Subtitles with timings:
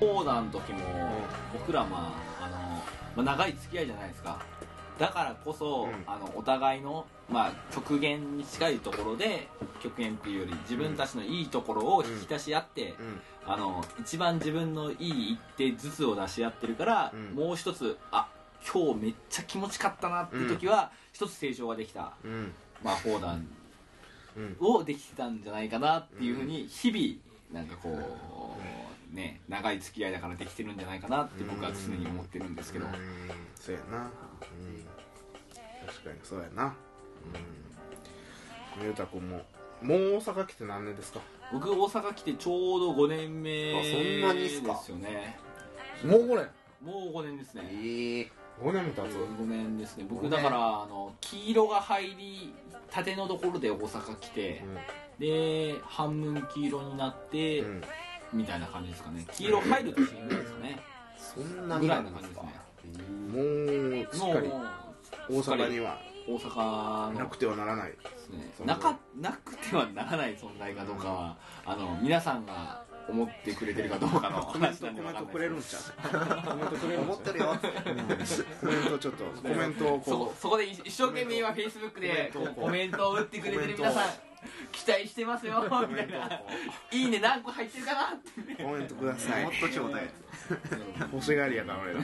[0.00, 0.78] 講談の時も
[1.52, 4.40] 僕らまああの、まあ、長い付き合いじゃないですか。
[4.98, 6.04] だからこそ、うん。
[6.06, 9.46] あのお互いの、まあ、極限に近いところで
[9.80, 13.20] 極限っていうより自分たちのいいところを引き出し合って、うん。
[13.46, 17.36] あの一番自分のいい一手ずつを出し合ってるから、うん。
[17.36, 18.28] もう一つあ
[18.72, 22.52] 今日めっちゃ気持ちかったなっていう時は、一つ成長ができた、うん。
[22.82, 23.46] まあ、砲弾
[24.36, 24.56] うん。
[24.60, 28.77] をできてたんじゃないかなっていうふうに日々なんかこう
[29.12, 32.86] ね長い付き合いだからできてるんじゃないかなって僕は常に思ってるんですけど。
[32.86, 32.92] うん
[33.54, 33.98] そうやな。
[33.98, 34.10] うん。
[35.86, 36.74] 確かにそうやな。
[38.78, 38.84] うん。
[38.84, 39.42] ゆうたくんも
[39.82, 41.20] もう大阪来て何年ですか？
[41.52, 44.74] 僕大阪来てちょうど5年目あそんなにっすか？
[44.74, 45.38] ですよね
[46.04, 46.48] もう5年。
[46.84, 47.62] もう5年ですね。
[47.72, 48.30] ええ。
[48.62, 50.06] 5年も経つ？5年ですね。
[50.08, 52.52] 僕だからあの黄色が入り
[52.90, 54.64] たてのところで大阪来て
[55.18, 57.82] で半分黄色になって、うん
[58.32, 59.26] みたいな感じですかね。
[59.32, 60.80] 黄色入る年ぐらいですかね。
[61.16, 62.54] そんなぐらいな感じですかね。
[63.32, 64.62] もうしっかりも
[65.30, 65.98] う大阪には。
[66.28, 67.18] 大阪の。
[67.20, 67.90] なくてはならない。
[67.92, 75.82] ですねなかなくてはならない存在かどうかは、あの皆さんが思ってくれてるかどうかの コメント話なんでコメントくれるんちゃう？
[76.48, 77.02] コメントくれるんちゃう？
[77.02, 77.56] 思ってるよ。
[78.60, 84.04] コメントちょっとコメントをそここそこで一生懸命今フェイスブックでコメントをコメントを打ってくれてる皆さん
[84.72, 86.40] 期待してますよ みたいな。
[86.90, 88.62] いいね何個入ってるかなって。
[88.62, 89.44] うコメントください。
[89.44, 90.10] もっとちょうだい。
[91.12, 91.80] 欲しがりやから。
[91.80, 92.02] 俺ら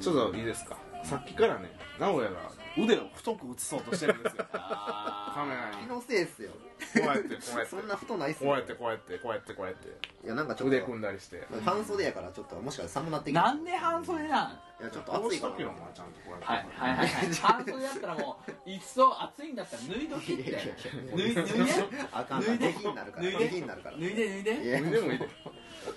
[0.00, 0.76] ちょっといいですか。
[1.02, 4.46] さっきからね名古屋が腕を太く映そうとしてるんですよ。
[4.50, 6.50] カメラに気のせいっすよ。
[6.50, 6.56] こ
[6.94, 7.70] うやってこうやって。
[7.70, 9.88] そんな太ないっすこうやってこうやってこうやってこうやって。
[10.24, 11.46] いやなんかちょっ腕と組んだりして。
[11.64, 13.42] 半袖やからちょっともしかしたら寒なってきた。
[13.42, 14.52] なんで半袖なん？
[14.82, 15.54] いやちょっと暑いから。
[15.54, 16.44] ちゃんとこうやって。
[16.46, 17.06] はいはいはい。
[17.08, 20.42] はい半袖だったらもう一層暑いんだったら脱いどきって。
[20.42, 21.72] いやいやいや脱い脱いで
[22.12, 25.28] あかん脱いで脱いで下品になるから脱いで脱いいでやでもいいで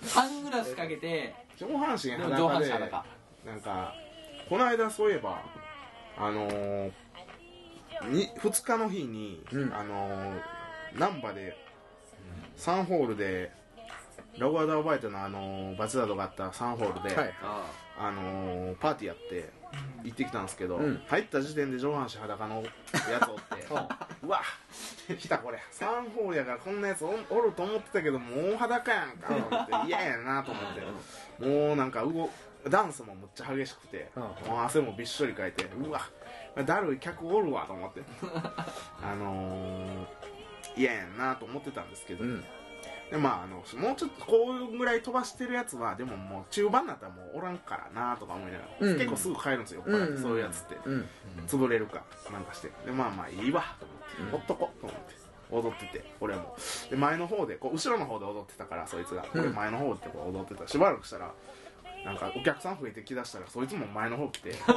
[0.03, 3.05] サングラスかけて上半身でも上裸で半身裸
[3.45, 3.93] なんか
[4.49, 5.41] この間そういえば
[6.19, 6.91] あのー、
[8.09, 9.73] に2日の日に、うん。
[9.73, 11.55] あのー、難波で
[12.57, 13.51] 3ホールで
[14.37, 17.33] ラゴアダーバイトのあのーバチダードがあった3ホールで、はい。
[17.99, 19.49] あのーパーティーやって
[20.03, 21.01] 行ってきたんですけど、うん。
[21.07, 23.65] 入った時点で上半身裸のやつおって
[24.23, 24.41] うわ
[25.19, 25.59] 来たこれ。
[25.71, 31.47] 3ホールやからこんなやつおおると思ってたけどもう裸やんかと思って 嫌やなと思って。
[31.47, 32.29] もうなんか動
[32.69, 34.23] ダンスもむっちゃ激しくて、うん。
[34.23, 36.01] もう汗もびっしょりかいてうわ
[36.65, 38.01] だるい客おるわと思って。
[39.03, 40.05] あのー
[40.75, 42.43] 嫌やなと思ってたんですけど、うん。
[43.09, 48.97] でまああのもうちょっとこうぐらい飛ばしてるやつはでももう中盤になったらもうおらんからなとか思いながら、うん。
[48.97, 50.21] 結構すぐ帰るんですよ、うん。
[50.21, 51.09] そういうやつって、うん。
[51.47, 52.71] 潰れるかなんかして。
[52.85, 55.27] でまあまあいいわと思って、ほっとこと思って。
[55.49, 56.55] 踊ってて俺も。
[56.89, 59.39] で前の方でこう後ろの方で踊ってたからそいつが、うん。
[59.41, 60.67] 俺前の方でこう踊ってた。
[60.67, 61.31] しばらくしたら
[62.07, 64.73] なんかお客さん増えてきだしたらそいつも前の方来て 上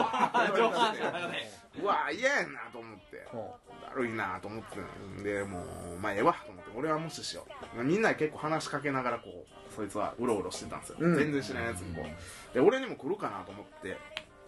[0.69, 3.25] 半身裸でうわ嫌やなと思って。
[3.27, 7.47] ほだるいなと思ってたんでもうまあええわと思って俺は無視しよ
[7.77, 7.85] う。
[7.85, 11.17] みんなに結構話しかけながらこうそいつはうろうろしてたんですよ、うん。
[11.17, 12.55] 全然知らないやつにこう。
[12.55, 13.97] で俺にも来るかなと思って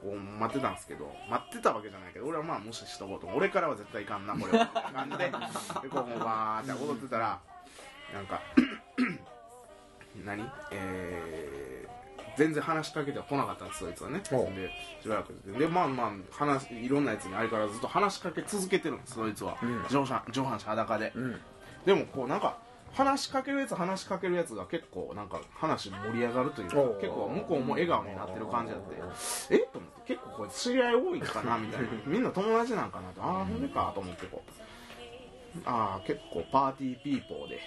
[0.03, 3.28] こう待ってたんですけど待ってたわけじゃないけど俺はまあ無視しとこうと。
[3.28, 4.69] 俺からは絶対いかんなこれは。
[4.93, 5.19] なんで？
[5.19, 5.38] でこ
[6.00, 7.38] うバーって踊ってたら
[8.12, 8.41] なんか
[10.25, 10.50] 何？
[10.72, 11.92] えー、
[12.37, 14.20] 全然話しかけては来なかったんですそいつはね。
[14.20, 14.70] で
[15.03, 19.84] しばらくででまあまあ話いろんなやつに相変わらずずっと話しかけ続けてるんですそいつは、うん。
[19.91, 21.41] 上半上半身裸で、ううん。
[21.87, 22.59] でもこうなんか
[22.93, 29.59] 話しかけるやつ話しかけるやつが結構なんか話盛り上がるというか結構向こうも笑顔になってる感じだってえ？
[29.72, 30.14] と思って。
[30.14, 31.56] 結構こいつ知り合い多いんかな？
[31.56, 31.88] みたいな。
[32.06, 33.09] みんな友達なんかな？
[33.09, 35.59] ってああほんでかと思ってこう。
[35.64, 37.60] ああ結構パーティーピーポーで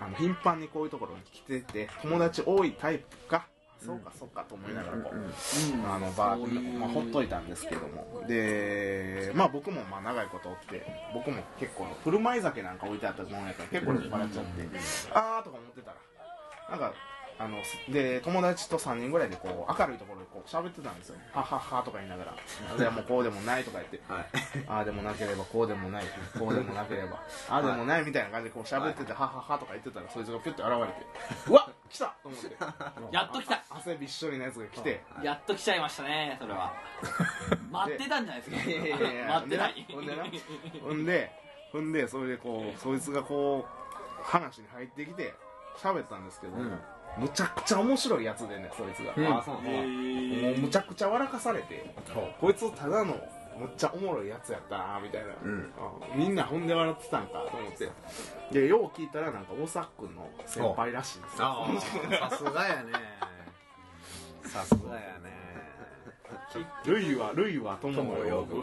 [0.00, 3.46] あの頻繁にこういうところに来てて友達多いタイプか？
[3.84, 8.24] そうかそうかと思いながらこう、あのバーそういうまあ、ほっといたんですけども。
[8.26, 10.84] でまあ僕もまあ長いことおって
[11.14, 14.68] 僕も結構振る舞い酒なんか置いてあったもんやから結構酔っ払っちゃって、
[15.12, 15.96] あーとか思ってたら
[16.70, 16.94] なんか
[17.40, 17.58] あの
[17.92, 22.34] で友達と3人ぐらいでこう明るいところでこう喋ってたんですよはっはっはとか言いながら。
[22.76, 24.00] でもうこうでもないとか言って、
[24.66, 26.04] ああでもなければこうでもない。
[26.36, 27.22] こうでもなければ。
[27.48, 31.50] ああでもないみたいな感じでこう喋っててはっはっはとか言ってたらそいつがピュッて現れて。
[31.50, 32.14] うわ来た。
[32.22, 32.56] と思って。
[33.12, 33.62] やっと来た。
[33.70, 35.02] 汗びっしょりのやつが来て。
[35.22, 36.72] やっと来ちゃいましたねそれは。
[37.70, 38.70] 待ってたんじゃないですか。
[38.70, 40.24] いやいやいや待ってないほんでな。
[40.82, 41.32] ほんで
[41.72, 43.66] ほんでそれでこうそいつがこ
[44.20, 45.34] う話に入ってきて
[45.76, 46.80] 喋ったんですけど、うん。
[47.18, 49.38] むちゃくちゃ面白いやつでねそいつが、うん。
[49.38, 51.94] あそうもうむちゃくちゃ笑かされて
[52.40, 53.18] こいつただの
[53.58, 55.50] むっちゃおもろいやつやったなみたいな、うん。
[55.50, 56.18] うん。
[56.18, 57.88] みんなほんで笑ってたんかと思って。
[58.52, 61.66] でよう聞いたらなんか大阪君の先輩らしいんですよ。
[62.30, 62.92] さすがやね。
[64.44, 65.37] さすがやね
[66.84, 68.62] ルイはルイは友を呼ぶ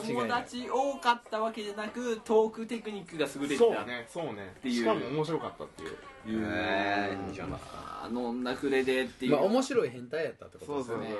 [0.00, 3.70] 友達多かったわけじゃなくトークテクニックが優れてたそう。
[3.72, 4.54] ねそうね。
[4.62, 5.90] ていうしかも面白かったっていう。
[6.30, 7.28] いうへー。
[7.28, 11.10] いいじゃんまあ飲んだくれでっていう、まあ面白い変態やったってことですよそうそうね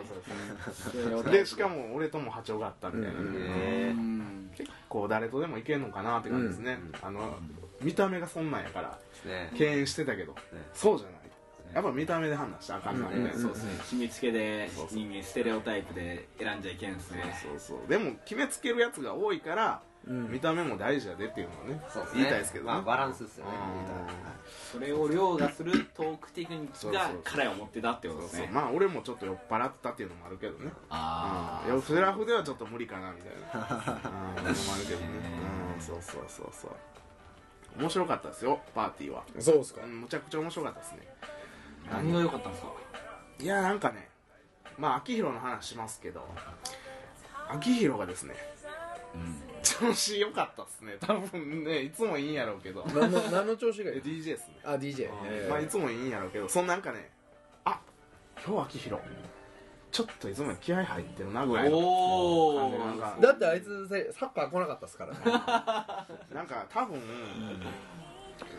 [1.03, 1.33] そうそう。
[1.33, 3.25] でしかも俺とも波長があったみたいな、う
[4.57, 7.37] 結構誰とでもいけんのかなって感じですね、あの
[7.81, 9.53] 見た目がそんなんやからね。
[9.57, 10.35] 敬遠してたけど、
[10.75, 11.20] そうじゃない
[11.75, 13.71] やっぱ見た目で判断したらあかんなみたいな、うんそうですね。
[13.83, 17.35] 決めつけで人間ステレオタイプで選んじゃいけんですね。
[17.43, 17.89] そうそう。
[17.89, 20.31] でも決めつけるやつが多いから、うん。
[20.31, 22.21] 見た目も大事やでっていうのをねそうですね。
[22.23, 23.53] 言いたいですけどね、まあバランスですよね。
[24.73, 28.41] それを凌駕するトークテクニックが彼は持ってたってことそうそう。
[28.41, 30.73] ですねまあ俺もちょっと酔っ払ってたっていうのもあるけどね。
[30.89, 31.73] あうん。
[31.73, 34.01] いやフラフではちょっと無理かなみたいな。
[34.39, 34.45] うん。
[34.45, 35.07] のもあるけどね。
[35.77, 35.81] うん。
[35.81, 36.71] そうそうそうそう。
[37.79, 39.23] 面白かったですよパーティーは。
[39.39, 39.83] そうですか。
[39.85, 40.01] うん。
[40.01, 40.99] むちゃくちゃ面白かったですね。
[41.23, 41.27] あ
[41.89, 42.73] 何が良かったんですか？
[43.39, 44.09] いやなんかね
[44.79, 46.27] まあ秋広の話しますけど
[47.49, 48.35] 秋広がですね
[49.63, 50.97] 調子良かったですね。
[51.01, 52.83] 多分ねいつもいいんやろうけど。
[52.87, 54.55] 何の何の調子がいえい DJ ですね。
[54.65, 57.11] あ DJ えーまあいつもいいんやろうけどそのなんかね
[57.65, 57.79] あ
[58.47, 59.03] 今日秋広
[59.91, 65.19] ちょっといつも気合入ってるなぐらいのおお感じだってあいつせサッカー来なかったですからね。
[66.33, 67.03] なんか多分、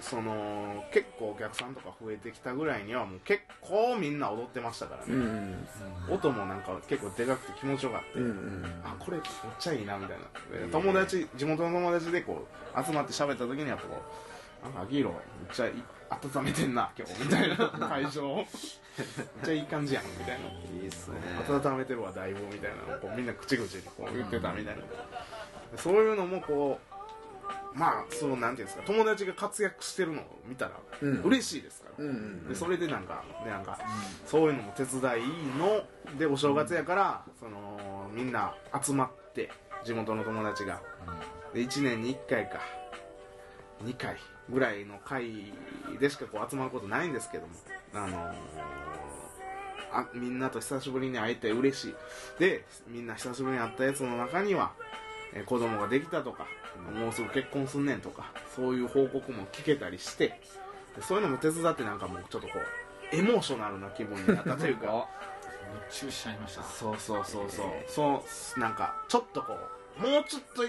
[0.02, 5.68] その結構お客さんとか増えてきたぐらいにはもう結構みんな踊ってましたからね、うん
[6.10, 9.26] 音もなんか結構でかくて気持ちよかった、うんうんあこれめっ
[9.60, 10.66] ちゃいいなみたいな。
[10.66, 15.74] で友達地元の友達でこう集まって喋った時にはこうなんか秋広めっちゃい
[16.10, 17.56] 温めてんな今日みたいな
[17.88, 18.46] 会場めっ
[19.44, 20.48] ちゃいい感じやんみたいな。
[20.82, 21.18] いいっすね。
[21.50, 24.82] 温めてるわだいぶみたいなこうみんな口々にこう言ってたみたいな、
[25.78, 26.91] そういうのもこう
[27.74, 30.72] まあそうなんていうんですか友達が活躍してるのを見たら
[31.02, 31.22] うん。
[31.24, 33.80] 嬉しいですから、うんうんでそれでなんかでなんか
[34.26, 35.02] そういうのも手伝い
[35.58, 35.84] の
[36.18, 38.54] でお正月やからそのみんな
[38.84, 39.50] 集まって
[39.84, 40.82] 地元の友達が。
[41.54, 42.62] で1年に1回か
[43.84, 44.16] 2回
[44.50, 45.54] ぐらいの会
[46.00, 47.54] でしかこう集まることないんですけども
[47.94, 48.34] あのー
[49.94, 51.96] あみんなと久しぶりに会えて嬉しい。
[52.40, 54.72] でみんな久しぶりに会ったやつの中には、
[55.34, 56.48] えー子供ができたとか、
[56.94, 60.40] もうすぐ結婚すんねんとかそういう報告も聞けたりして
[60.96, 62.54] でそういうのも手伝ってなんかもうちょっとこ
[63.14, 65.08] うエモーショナルな気分になったというか。
[65.90, 66.64] 注しちゃいました。
[66.64, 67.68] そうそうそうそう。
[67.88, 68.24] そ
[68.58, 69.58] うなんかちょっとこ
[69.98, 70.64] うもうちょっと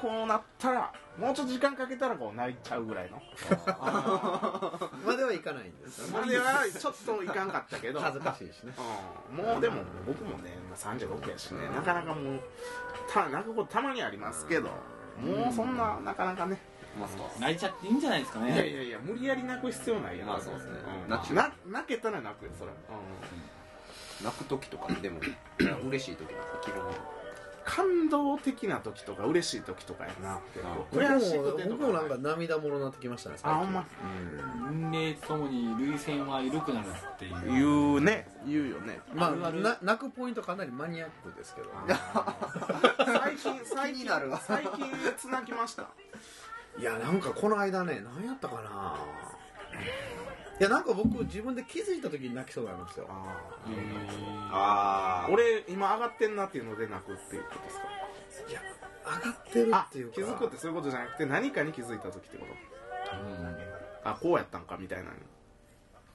[0.00, 3.20] こうなったらもうちょっと時間かけたらこう泣いちゃうぐらいの。
[5.04, 6.16] まではいかないんですよ。
[6.16, 7.98] まではちょっといかんかったけど。
[7.98, 8.72] 恥ずかしいしね。
[9.28, 9.44] うん。
[9.44, 11.68] もうでも僕もねまあ36やしね。
[11.74, 12.40] なかなかもう
[13.12, 14.68] た泣くことたまにありますけど。
[15.20, 16.60] もうそんななかなかね。
[17.40, 18.54] 泣いちゃっていいんじゃないですかね。
[18.54, 20.72] いやいやいや無理やり泣く必要ないやんまあそうですね。
[21.06, 21.10] ん。
[21.10, 21.34] 泣
[21.66, 22.70] 泣けたら泣くよそれ、
[24.22, 25.20] 泣く時とかでも
[25.88, 27.17] 嬉しい時なんですか基本
[27.68, 33.84] 感動的な時とか嬉しい時とかやな結構僕悔しと僕もなんか涙もろになってきましたねあほんま。
[34.70, 37.52] 年齢とともに涙腺は緩くなるっていう。
[37.52, 39.00] 言うね言うよね。
[39.14, 39.60] まああるある。
[39.60, 41.68] な泣くポイントかなりマニアックですけど。
[43.04, 44.40] 最近最近なるわ。
[44.40, 45.88] 最近いつ泣きました。
[46.78, 48.96] いやなんかこの間ね何やったかな
[50.60, 53.06] いやなんか僕自分で気づいた時に泣きそうになるんですよ。
[53.08, 57.78] ああ俺今上がってんなっていうので泣くっていうことです
[58.44, 58.50] か？
[58.50, 58.60] いや
[59.04, 60.14] 上がってるあっていうか。
[60.14, 62.44] 気づくってそういうことじゃなくて何かに気づいた時ってこ
[64.04, 64.10] と？
[64.10, 65.10] あこうやったんかみたいな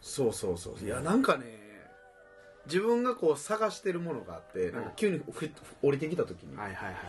[0.01, 1.63] そうそうそういやなんかね
[2.65, 5.49] 自分がこう探してるものがあってなんか急にふ
[5.81, 7.03] 降りてきた時に、はいはいはいはい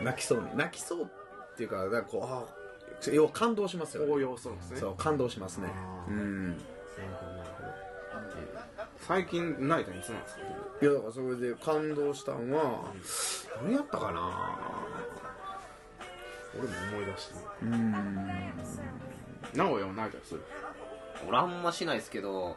[0.00, 0.56] うん泣きそうに。
[0.56, 1.06] 泣きそうっ
[1.56, 2.44] ていうかなんかこうあ
[3.12, 4.80] 要は感動しますよ、高ね、揚そうですね。
[4.80, 5.68] そう感動しますね。
[6.08, 6.60] うん。
[8.98, 10.42] 最近泣いたのいつなんですか？
[10.82, 12.84] いやだからそれで感動したんは
[13.62, 14.58] 何やったかな？
[16.54, 18.26] 俺も思い出してねうん。
[19.54, 20.42] 名古屋も泣いたりする？
[21.26, 22.56] 俺あんましないですけど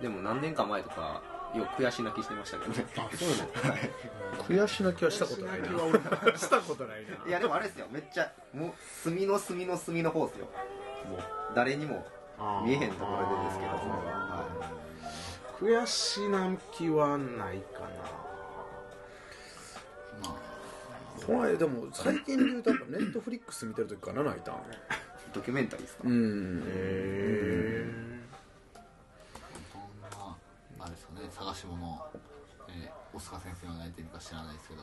[0.00, 1.22] でも何年か前とか
[1.54, 2.86] よく悔し泣きしてましたけどね。
[2.96, 3.74] あそうな
[4.38, 4.44] の？
[4.44, 5.68] 悔し泣きはしたことないな。
[5.68, 7.28] 悔し泣きは俺 したことないな。
[7.28, 7.86] いやでもあれですよ。
[7.90, 10.46] めっちゃもう隅の隅の隅の方ですよ。
[11.08, 11.20] もう。
[11.54, 12.06] 誰にも
[12.64, 13.96] 見えへんところでですけどそれは、
[14.32, 14.46] は
[15.60, 17.82] 悔し泣きはないか
[21.26, 24.58] この間でも最近で言うとやっぱネットフリックス見てる時から泣いたんい、
[25.32, 26.60] ドキュメンタリーですか、うん。
[26.60, 28.11] なへえ
[31.32, 31.98] 探し物、
[32.68, 34.82] えー、大塚先生が泣いてるか知らないですけど。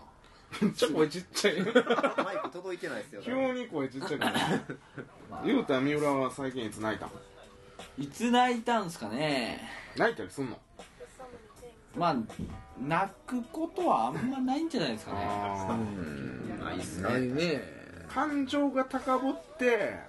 [0.61, 1.61] めっちゃ声ちっちゃい。
[1.61, 4.79] マイク届いてないですよ急に声ちっちゃくなる
[5.45, 7.09] 言うたら三浦は最近いつ泣いたん？
[7.99, 9.61] いつ泣いたんすかね。
[9.95, 10.57] 泣いたりすんの？
[11.95, 12.15] まあ
[12.81, 15.19] 泣くことはあんまないんじゃないですかね。
[15.23, 15.77] あ
[16.63, 17.61] ないっすないね。
[18.09, 19.99] 感情が高ぶって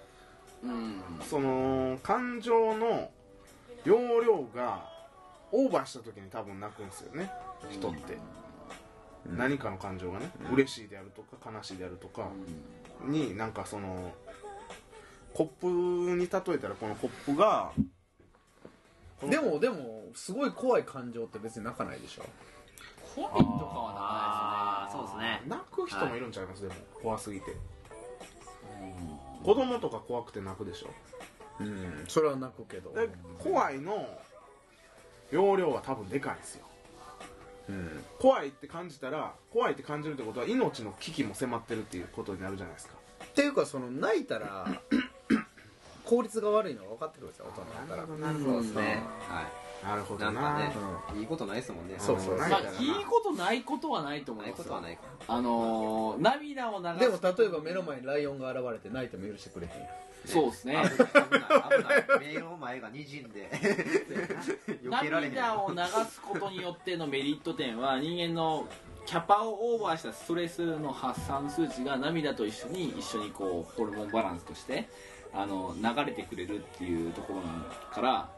[0.65, 1.03] うん。
[1.29, 3.11] その感情の
[3.85, 4.90] 容量が
[5.53, 7.31] オーバーした時に多分泣くんですよね。
[7.71, 8.19] 人って、
[9.27, 12.29] 何かの感情がね、嬉しいであるとか悲しいであるとか
[13.05, 14.13] になんかその
[15.35, 17.73] コップに例えたらこのコップが
[19.29, 22.25] でもでもすごい怖い感情って別に泣かないでしょ。
[23.15, 25.43] 怖いとかはああそうですね。
[25.47, 27.55] 泣く人もいるんちゃいます、でも怖すぎて。
[29.45, 30.91] 子供とか怖くて泣くでしょ？
[31.61, 32.93] うんそれは泣くけど。
[32.93, 34.09] で怖いの
[35.31, 36.67] 容量は多分でかいんですよ。
[37.69, 42.95] うん怖いって感じたら怖いって感じるってことは命の危機も迫ってるっていうことになるじゃないですか。
[43.25, 44.67] っていうかその泣いたら
[46.05, 48.33] 効率が悪いのが分かってくるんですよ大人だったら。
[48.33, 49.03] なるそうですね。
[49.29, 49.43] は
[49.83, 50.31] なるほいな。
[50.31, 50.75] んどなかね
[51.21, 51.95] いいことないですもんね。
[51.99, 52.37] そうそう。
[52.39, 57.01] まあないいいことないことはないと思ないいまことはないかあのー涙を流す。
[57.01, 59.73] でも例えば目の前にライオンが現れて泣いても許してくれへん
[60.27, 60.83] そうですね。
[60.83, 61.09] 危ない
[61.83, 62.35] 危ない。
[62.35, 63.51] 目の前が滲んで。
[64.85, 65.77] 避けられへん涙を流
[66.11, 68.67] すことによってのメリット点は人間の
[69.07, 74.89] キャパをオーバーしたストレスの発散数値が涙と一緒に一緒にこうホルモンバランスとして
[75.33, 77.41] あの流れてくれるっていうところ
[77.93, 78.29] から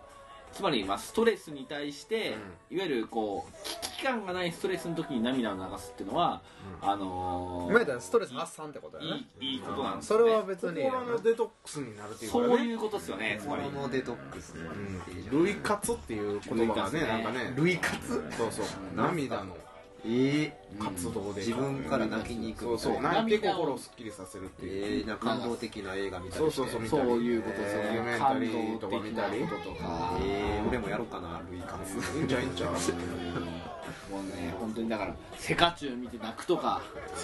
[0.53, 2.37] つまりまあストレスに対して、
[2.71, 6.43] いわゆるこう危機感がないストレスの時に涙を流すっていうのは、
[6.81, 9.29] あのー今やったらストレス発散ってことやね。
[9.41, 12.45] いいいいことなんですよ、ね、それは別に心のデトックスになるっていうかね。
[12.47, 13.63] そういうことですよねつまり。
[13.63, 17.55] 心のデトックスうん類活っていう言葉がねねなんかね。
[17.57, 18.09] 類活？
[18.37, 18.67] そうそう。
[18.95, 19.57] 涙の
[20.05, 21.41] え活動で。
[21.41, 23.03] 自分から泣きに行くそうそう。
[23.03, 25.05] 泣いて心をすっきりさせるってえいう。
[25.05, 26.57] ー、なんか感動的な映画見たりして。
[26.57, 27.19] そうそうそう。
[27.19, 27.89] いうことですよね。
[27.89, 29.41] ドキュメンタリーとか見たり。
[29.47, 30.19] ととか。
[30.23, 36.83] えー、俺もやろうかな類活いいんちゃういいんちゃうもうね本当にだからセカチュウ見て泣くとか。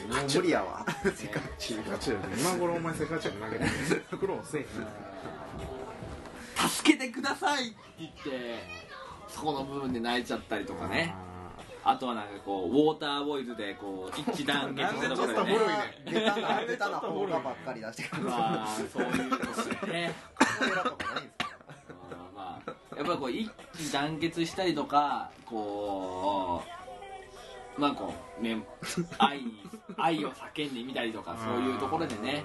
[0.08, 0.86] もう無理やわ。
[1.14, 2.18] セカチュウ。
[2.38, 3.64] 今頃お前セカチュウ投げて
[4.12, 4.66] る苦労せえ
[6.56, 8.20] 助けてくださいって言って
[9.28, 11.14] そこの部分で泣いちゃったりとかね
[11.90, 15.74] あとはなんかこうウォーターボーイズでこう一致団結したところでねなんでちょっと古いね。
[16.12, 18.22] ベタなベタな方がばっかり出してくる。
[18.24, 20.14] まあそういうことですよね。
[20.34, 21.56] カメラとかないんですか？
[22.10, 26.62] うんまあやっぱりこう一致団結したりとかこ
[27.76, 28.60] うまあこうね
[29.18, 29.40] 愛
[29.96, 32.44] 愛を叫んでみたりとかそういうところでね。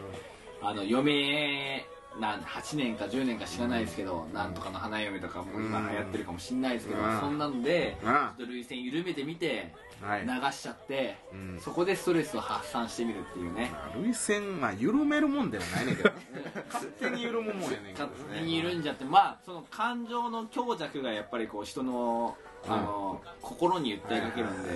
[0.62, 1.86] あの余命
[2.20, 7.20] なん8年か10年か知らないですけどなんとかの花嫁とかも今流行ってるかもしれないですけどうん。
[7.20, 10.26] そんなのでちょあっと涙腺緩めてみてはい。
[10.26, 11.60] 流しちゃってうん。
[11.60, 13.72] そこでストレスを発散してみるっていうね。
[13.96, 16.16] 涙腺まあ緩めるもんではないねんけどね。
[16.72, 24.70] 勝手に緩むもんやねんけど勝手にね緩んじゃってまあその感情の強弱がやっぱりこう人のあの心に訴えかけるんで。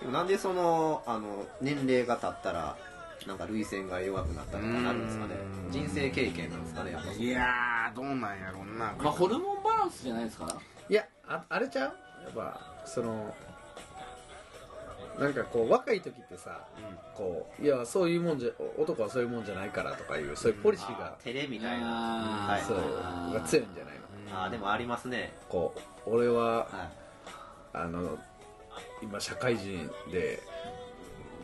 [0.00, 2.76] でもなんでそのあの年齢が経ったら
[3.26, 5.34] なんか涙腺が弱くなったとかなるんですかね。
[5.66, 5.72] うん。
[5.72, 7.12] 人生経験なんですかねやっぱ。
[7.12, 10.60] いやーどうなんやろうなまあホルモンバランスじゃないですか。
[10.88, 11.94] いやああれちゃう？
[12.24, 13.34] やっぱその
[15.18, 16.66] なんかこう若い時ってさ
[17.14, 21.86] こういやそういうもんじゃ男はそういうもんじゃないからとかいうそういうポリシーが、照れみたいな。
[21.86, 22.62] はい。
[22.62, 23.94] そうが強いんじゃない
[24.30, 24.40] の？
[24.44, 25.32] あーでもありますね。
[25.48, 25.74] こ
[26.06, 26.90] う俺はは
[27.72, 28.18] あの
[29.02, 30.42] 今社会人で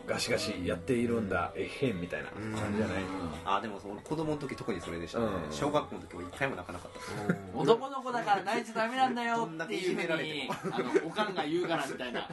[0.06, 3.04] ガシガシやっているんだえへんみたいな感じじゃないい
[3.44, 5.26] あーでもその子供の時特にそれでしたね。
[5.26, 5.52] うん。
[5.52, 7.58] 小学校の時も一回も泣かなかった。
[7.58, 10.54] 男の子だから泣いちゃダメなんだよっていうふめられてうにも。
[10.72, 12.28] あのおかんが言うからみたいな。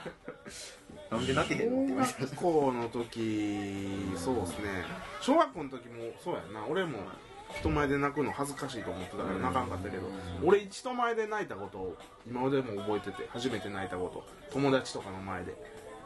[1.11, 4.85] なんで泣けへんのって言われて小学校の時そうですね。
[5.21, 6.65] 小学校の時もそうやんな。
[6.67, 6.99] 俺も
[7.57, 10.03] 人前で泣くの恥ずかしいと思ってたから泣かんかったけど
[10.43, 11.97] 俺人前で泣いたことを
[12.27, 14.23] 今でも覚えてて初めて泣いたこと
[14.53, 15.55] 友達とかの前で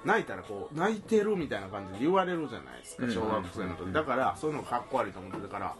[0.05, 3.13] 泣いたらこう泣いてるみたいな感じで言われるじゃないですかうん。
[3.13, 3.91] 小学生の時。
[3.93, 5.75] だからそういうのがかっこ悪いと思ってたから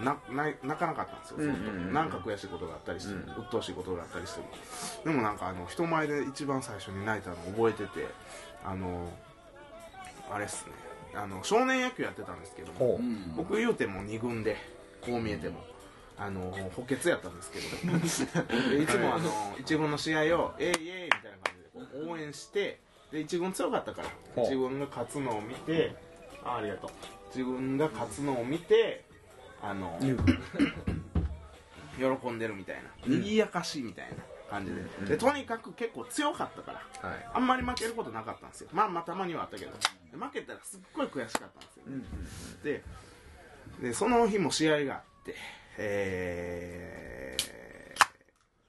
[0.00, 1.58] なな泣かなかったんですよずっと。
[1.58, 1.66] うん。
[1.66, 3.20] うんうんなんか悔しいことがあったりしてうん。
[3.42, 4.46] 鬱陶しいことがあったりしても。
[5.04, 8.06] でもなんかあの人前で一番最初に泣いたの覚えてて
[8.64, 9.08] あの
[10.30, 10.72] あれっすね。
[11.14, 12.98] あの少年野球やってたんですけども
[13.36, 14.56] 僕言うても2軍で
[15.02, 15.62] こう見えても
[16.16, 17.98] あの補欠やったんですけど
[18.70, 21.54] でいつもあの1軍の試合を「えいえい」みたいな感
[21.92, 22.80] じで応援して
[23.12, 24.08] で1軍強かったから。
[24.34, 24.46] ほう。
[24.46, 25.94] 1軍が勝つのを見て
[26.44, 26.90] あありがとう。
[27.38, 29.04] 1軍が勝つのを見て
[29.62, 29.98] あの
[31.98, 32.90] 喜んでるみたいな。
[33.06, 34.14] 賑やかしいみたいな
[34.50, 35.04] 感じで,、うん。
[35.06, 37.26] でとにかく結構強かったからはい。
[37.34, 38.70] あんまり負けることなかったんですよ。
[38.72, 39.72] まあまあたまにはあったけど。
[40.10, 42.62] で負けたらすっごい悔しかったんですよ、うん。
[42.62, 42.82] で
[43.80, 45.34] でその日も試合があって
[45.78, 47.52] えー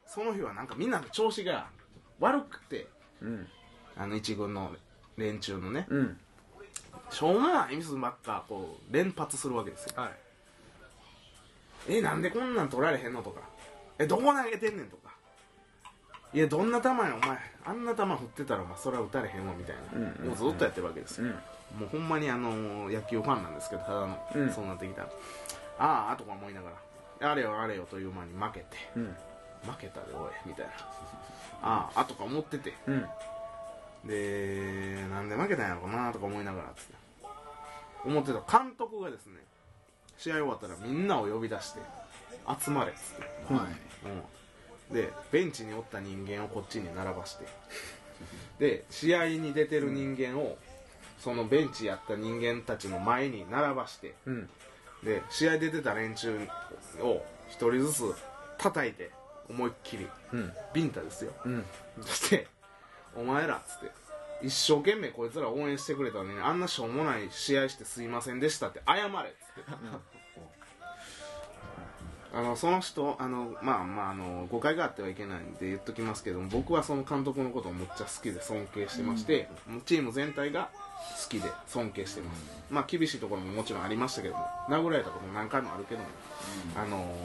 [0.06, 1.68] その日はなんかみんなの調子が
[2.20, 2.88] 悪くて
[3.22, 3.48] うん
[3.98, 4.72] あの一軍の
[5.18, 6.18] 連中のねうん。
[7.10, 9.94] しょうもないミスばっかこう連発するわけですよ。
[10.02, 10.12] はい。
[11.90, 13.42] えなんでこんなん取られへんのとか。
[14.00, 15.14] えどこ投げてんねんとか。
[16.34, 17.38] いやどんな球やお前。
[17.66, 21.32] あんな球振ってたらお前それは打たれへんわみたいな、うんうんもうずっとやってるわけですよ、うん。
[21.82, 24.52] もうほんまにあの野球ファンなんですけどただの、うん。
[24.52, 25.10] そうなってきたら。
[25.78, 26.72] ああとか思いなが
[27.22, 27.32] ら。
[27.32, 28.66] あれよあれよという間に負けて。
[28.96, 29.16] うん。
[29.64, 30.72] 負けたでおいみたいな。
[31.62, 32.74] ああとか思ってて。
[32.88, 33.06] うん
[34.06, 37.04] でなんで負けたんやろうなとか思いながらつって。
[38.06, 39.40] 思ってた監督がですね
[40.18, 41.80] 試合終わったらみんなを呼び出して
[42.62, 43.64] 集まれっつって、はい。
[44.90, 47.46] うん、でベンチにおった人間をこっちに並ばして。
[48.60, 50.58] で試合に出てる人間を
[51.20, 54.16] そのベンチやった人間たちの前に並ばして。
[54.26, 54.50] うん。
[55.04, 56.38] で試合出てた連中
[57.00, 58.16] を一人ずつ
[58.58, 59.12] 叩いて
[59.50, 60.54] 思いっきりうん。
[60.74, 61.32] ビンタですよ。
[61.46, 61.66] うん。
[62.02, 62.48] そして
[63.16, 64.04] 「お前ら」っつって。
[64.42, 69.24] 一生懸命こいつら応援してくれたのにあんなしょうもない試合してすいませんでしたって謝れっつって、
[72.34, 79.48] あのその人あのまあまああの誤解があってはいけないんで言っときますけども僕はその監督のことをむっちゃ好きで尊敬してまして、
[79.86, 80.72] チーム全体が
[81.24, 86.08] 好きで尊敬してます、まあ厳しいところももちろんありましたけども殴られたことも何回もあるけども、
[86.76, 87.16] あの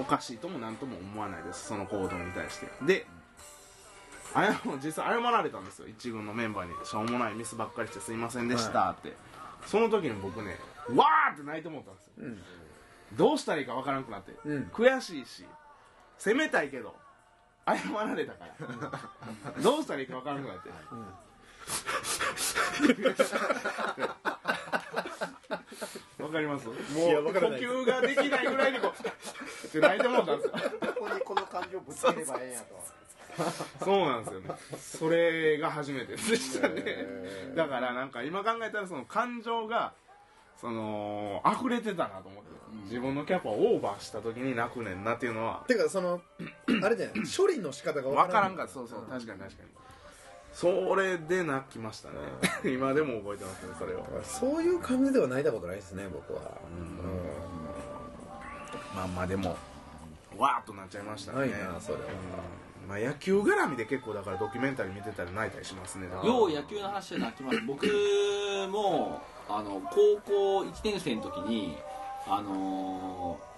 [0.00, 2.66] おかしいとも何とも思わないですその行動に対して。
[2.84, 3.06] で
[4.36, 5.88] あや 実際謝られたんですよ。
[5.88, 6.86] 一軍のメンバーに。
[6.86, 9.14] しょうもないミスばっかりしてすいませんでしたって、
[9.66, 10.58] その時に僕ね
[10.94, 12.12] わーって泣いて思ったんですよ。
[12.18, 12.42] うん。
[13.12, 14.70] どうしたらいいかわからなくなって、うん。
[14.74, 15.46] 悔しいし
[16.18, 16.94] 責めたいけど
[17.66, 18.54] 謝られたから。
[19.62, 20.70] どうしたらいいかわからなくなって、
[26.22, 26.66] わかります？
[26.68, 30.52] もいうやわからない呼吸ができないぐらいにこうって泣いてもうたんですよ。
[30.52, 32.82] ここにこの感情ぶつければええんやと
[33.84, 34.50] そうなんですよね。
[34.78, 36.84] それが初めてでしたね。
[37.54, 39.92] だからなんか今考えたらその感情が
[40.60, 42.50] その溢れてたなと思って、
[42.84, 45.64] 自分のキャパをオーバーした時に泣くねんなっていうのは。
[45.68, 46.20] てかその
[46.82, 48.56] あれじゃない処理の仕方が分からん。
[48.56, 48.72] かった。
[48.72, 49.00] そうそう。
[49.02, 49.68] 確かに確かに。
[50.52, 52.14] それで泣きましたね。
[52.64, 56.40] 今でも覚えてますねそれをそういう感じでは泣いたことないですね僕は。
[58.94, 59.54] まあまあでも
[60.38, 61.38] わーっとなっちゃいましたね。
[61.40, 62.04] ないなそれは。
[62.04, 66.06] うんまあ野球絡みで結構だからドキュメンタリー見てたら泣いたりしますね。
[66.06, 67.60] よう野球の話で泣きます。
[67.66, 67.86] 僕
[68.70, 71.76] もあの高校1年生の時に
[72.26, 73.56] あのー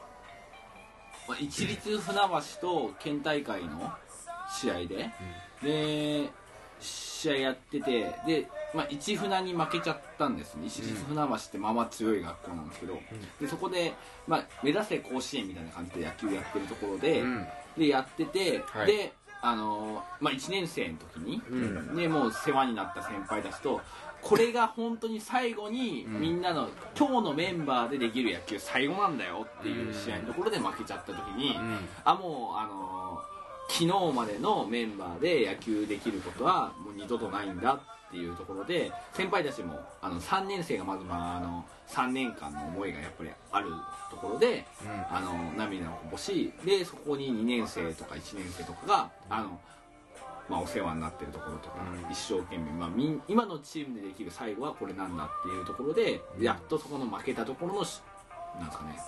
[1.28, 2.16] まあ一律船
[2.60, 3.92] 橋と県大会の
[4.50, 5.10] 試合で、
[5.62, 6.30] で
[6.80, 10.66] 試合やっててで、まあ、一船に負けちゃったんですね。
[10.66, 12.98] 一律船橋ってまあまあ強い学校なんですけど、
[13.40, 13.92] でそこで、
[14.26, 17.46] まあ、目指せ甲子園みたいな感じで野球やってるところで、うん。
[17.76, 18.86] でやってて、はい。
[18.86, 21.96] であのーまあ、1年生の時に、うん。
[21.96, 23.80] でもう世話になった先輩たちと
[24.20, 26.20] これが本当に最後にうん。
[26.20, 31.78] みんなの、今日のメンバーでできる野球最後なんだよっていう試合のところで負けちゃった時に、うん。
[32.04, 32.98] あもうあのー
[33.70, 43.70] 昨日までのメンバーで野球できることはもう二度とないんだっていうところで先輩たちもあの3年生がまず、まあ、あの3年間の思いがやっぱりある
[44.10, 45.16] ところで、うん。
[45.16, 49.60] あの涙をこぼしでそこに2年生とか1年生とかがあの、
[50.48, 52.12] まあ、お世話になってるところとか、うん。
[52.12, 56.42] 一生懸命、まあ、みん今のチームでできる最後はこれなんだっていうところで、うん。
[56.42, 58.00] やっとそこの負けたところのし
[58.58, 58.98] なんですかね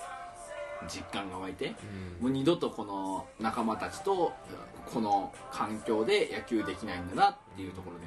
[0.88, 1.74] 実感が湧いて。
[2.20, 2.22] うん。
[2.24, 4.32] もう二度とこの仲間たちと
[4.92, 8.04] この環境で野球できないんだなっていうところで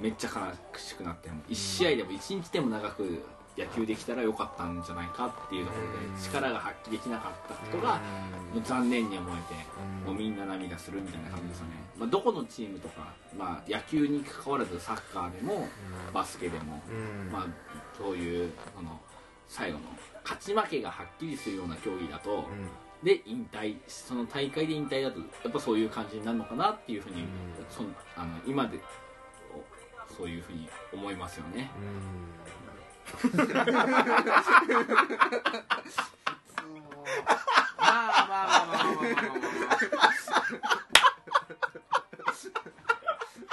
[0.00, 3.22] めっちゃ悲しくなって1試合でも1日でも長く
[3.56, 7.94] 野球できたらよかったんじゃないかっていうところうんで力が発揮できなかったことが
[8.54, 9.66] もう残念に思えて
[10.04, 10.12] うん。
[10.12, 15.66] もうみんな涙するみたいな感じですよね、まあ、どこのチームとか、まあ、野球に関わらずサッカーでも
[16.12, 17.32] バスケでも、うん。
[17.32, 17.46] まあ、
[17.96, 19.00] そういうその
[19.48, 19.84] 最後の
[20.22, 22.44] 勝ち負けがはっきりするような競技だと、
[23.02, 27.28] で引退その大会で引退だとやっぱそういう感じになるのかなっていうふうに、うん。
[27.70, 28.80] そんあの今でお
[30.16, 31.70] そういうふうに思いますよね。
[33.22, 34.46] まあまあまあまあまあまあ
[38.26, 38.96] まあまあ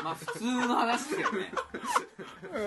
[0.03, 1.51] まあ普通の話ですよね
[2.51, 2.59] ド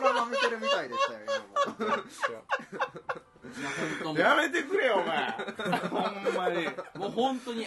[0.00, 1.20] ラマ見てるみたいでしたよ
[1.78, 2.02] 今も
[4.18, 5.80] やめてくれよお前。
[5.88, 6.66] ほんまに。
[6.94, 7.66] もう本当に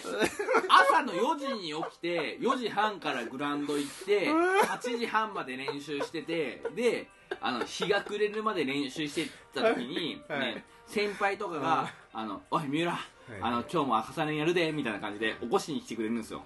[0.68, 7.08] 朝の4時に起きて4時半からグラウンド行って8時半まで練習しててで
[7.40, 10.64] あの日が暮れるまで練習してた時に、ねはい。
[10.86, 12.98] 先輩とかが「あのおい三浦、
[13.40, 16.42] あの今日も朝練やるで」みたいな感じで起こしに来てくれるんですよ。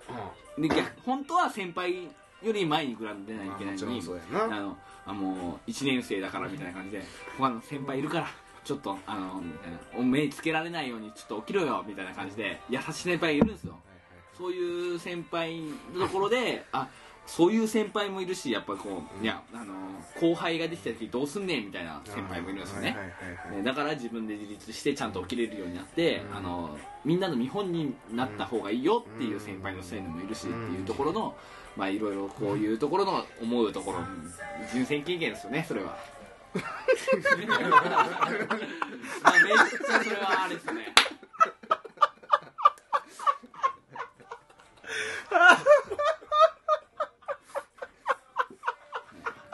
[0.56, 2.08] で逆本当は先輩
[2.42, 7.02] より前にグラウンド出ないといけないのにまあのあもう1年生だからみたいな感じで
[7.36, 8.28] 他の先輩いるから
[8.68, 9.78] ちょっとあのみたいな。
[9.96, 13.74] お目つけられないようにちょっと起きろよみたいな感じで優しい先輩がいるんですよ。
[14.36, 15.62] そういう先輩
[15.94, 16.86] のところであ
[17.26, 19.72] そういう先輩もいるしやっぱこう、いやあの
[20.20, 22.94] 後輩ができた時どうすんねんみたいな先輩もいるんですよね。
[23.64, 26.76] だから自分で自立してちゃんと起きれるようになって、あの
[27.06, 31.34] みんなの見本になった方がいいよっていう先輩のそういうのもいるしっていうところの、
[31.74, 33.98] まあいろいろこういうところの思うところ
[34.70, 35.96] 人生経験ですよねそれは
[36.54, 36.62] ま
[38.04, 38.16] あ
[39.32, 40.92] めっちゃそれはあれですね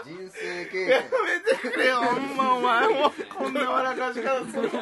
[0.05, 2.89] 人生経や験めてくれよほんまお前。
[2.89, 4.79] もうこんな笑かし方するこ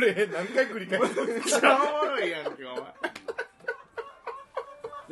[0.00, 2.82] れ何回繰り返すめっちゃおもろいやんけお前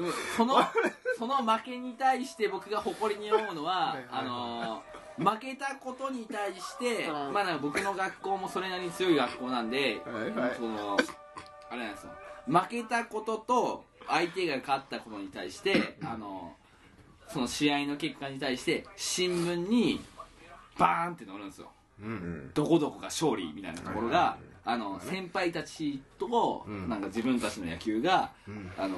[0.01, 0.57] でもその
[1.19, 4.83] その負けに対して僕が誇りに思うのはあの
[5.19, 10.55] 負けたことに対して、まあ、僕の学校もそれなりに強い学校なんで、はいはい。
[10.57, 10.97] その
[11.69, 12.13] あれなんですよ。
[12.47, 16.57] 負けたことと相手が勝ったことに対してあの
[17.29, 20.03] その試合の結果に対して新聞に
[20.79, 21.71] バーンって載るんですよ。
[22.03, 26.89] うんどこどこが勝利みたいなところが、あの先輩たちと、うん。
[26.89, 28.73] なんか自分たちの野球が、ん。
[28.79, 28.97] あの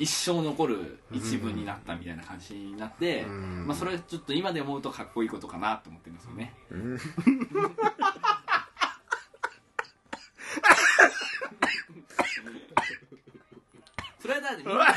[0.00, 3.66] 一生残る一文になったみたいな感じになって、ん。
[3.66, 6.54] まあ、それはちょっと今で思うとかっこいいことかなと思ってるんですよね、
[14.20, 14.90] それはだってみんな一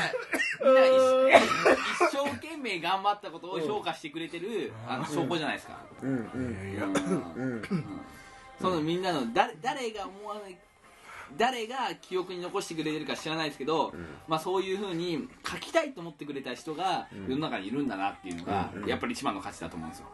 [2.00, 6.08] 一生懸命頑張ったことを評価してくれてる、あの証拠じゃないですか、うん。
[6.10, 7.62] うん。
[8.58, 10.56] そのみんなの誰誰が思わない
[11.36, 13.92] 誰が記憶に残してくれてるか知らないですけど、
[14.28, 20.06] まあ、そういうふうに書きたいと思ってくれた人が世の中にいるんだなっていうのがやっぱり一番の価値だと思うんですよ。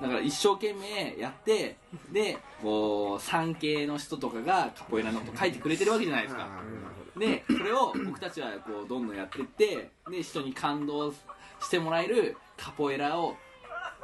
[0.00, 1.76] だから一生懸命やって
[2.12, 6.48] でこう産経の人とかがカポエラのこと書いてくれてるわけじゃないですか。
[7.16, 13.36] でそれを僕たちはこうどんどんやっていってで人に感動してもらえるカポエラを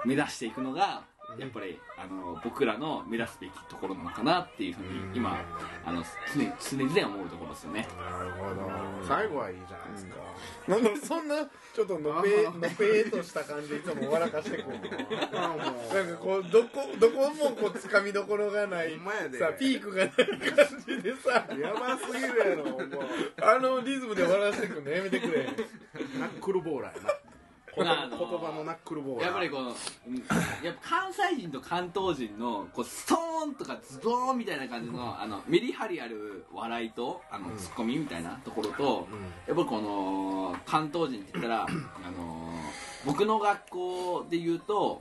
[0.04, 1.02] 目指していくのが
[1.38, 5.44] やっぱりあの僕らの目指すべきところなのかなっていうふうに今
[5.84, 6.02] あの
[6.34, 6.42] 常
[6.76, 7.86] 常々思うところですよね。
[7.96, 8.70] なるほど。
[9.06, 10.16] 最後はいいじゃないですか。
[10.68, 10.82] なん。
[10.82, 11.36] でそんな
[11.74, 12.52] ちょっとのぺの。
[12.52, 14.78] ぺーとした感じでいつも笑かしてくる
[15.32, 15.58] のあもう
[15.94, 18.98] なんかこうどこどこもこうつかみどころがない。
[19.38, 20.26] さピークがない感
[20.86, 21.46] じでさ。
[21.58, 22.88] やばすぎるやろもう
[23.42, 25.46] あのリズムで笑わせてくるのやめてくれ。
[26.18, 27.08] ナックルボーラーやな。
[27.08, 27.27] 言
[27.84, 29.74] まああの葉言葉のナックルボーラーやっぱりこのうん
[30.64, 39.08] やっぱ関西人と関東人のこうストーンとかズドーンみたいな感じのあのメリハリある笑いとあのツッコミみたいなところと、
[39.46, 41.66] やっぱこの関東人って言ったらあ
[42.10, 42.52] の
[43.06, 45.00] 僕の学校で言うと、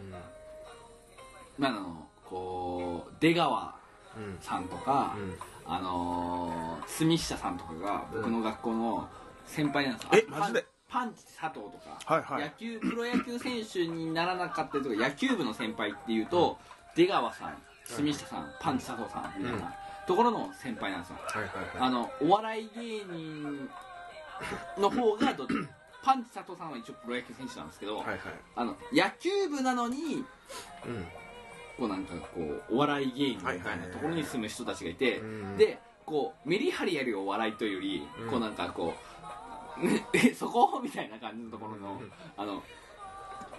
[1.58, 3.76] まああのこう出川
[4.18, 5.38] うんさんとか、うん
[5.70, 9.10] あのー、住下さんとかが僕の学校の
[9.46, 12.43] 先輩なんですよ、えあマジでパンチ佐藤とか、はいはい。
[12.43, 16.58] 野球プロ野球選手にならなかったりとか野球部の先輩っていうと、
[16.95, 19.73] 出川さん住下さんパンチ佐藤さんみたいな
[20.08, 21.91] ところの先輩なんですよ、はいはいあはい。
[21.91, 23.69] のお笑い芸人
[24.78, 25.45] の方がど
[26.04, 28.19] パンチ佐藤さんは一応プロ野球選手なんですけど、はいはい。
[28.56, 30.23] あの野球部なのに
[30.86, 31.08] うん。
[31.78, 35.58] こうなんかこうお笑い芸人みたいなところに住む人たちがいて、うん。
[35.58, 38.30] でこうメリハリやるお笑いというより、うん。
[38.30, 38.95] こうなんかこうね
[40.13, 40.80] えそこ？
[40.84, 42.02] みたいな感じのところの、
[42.36, 42.63] あの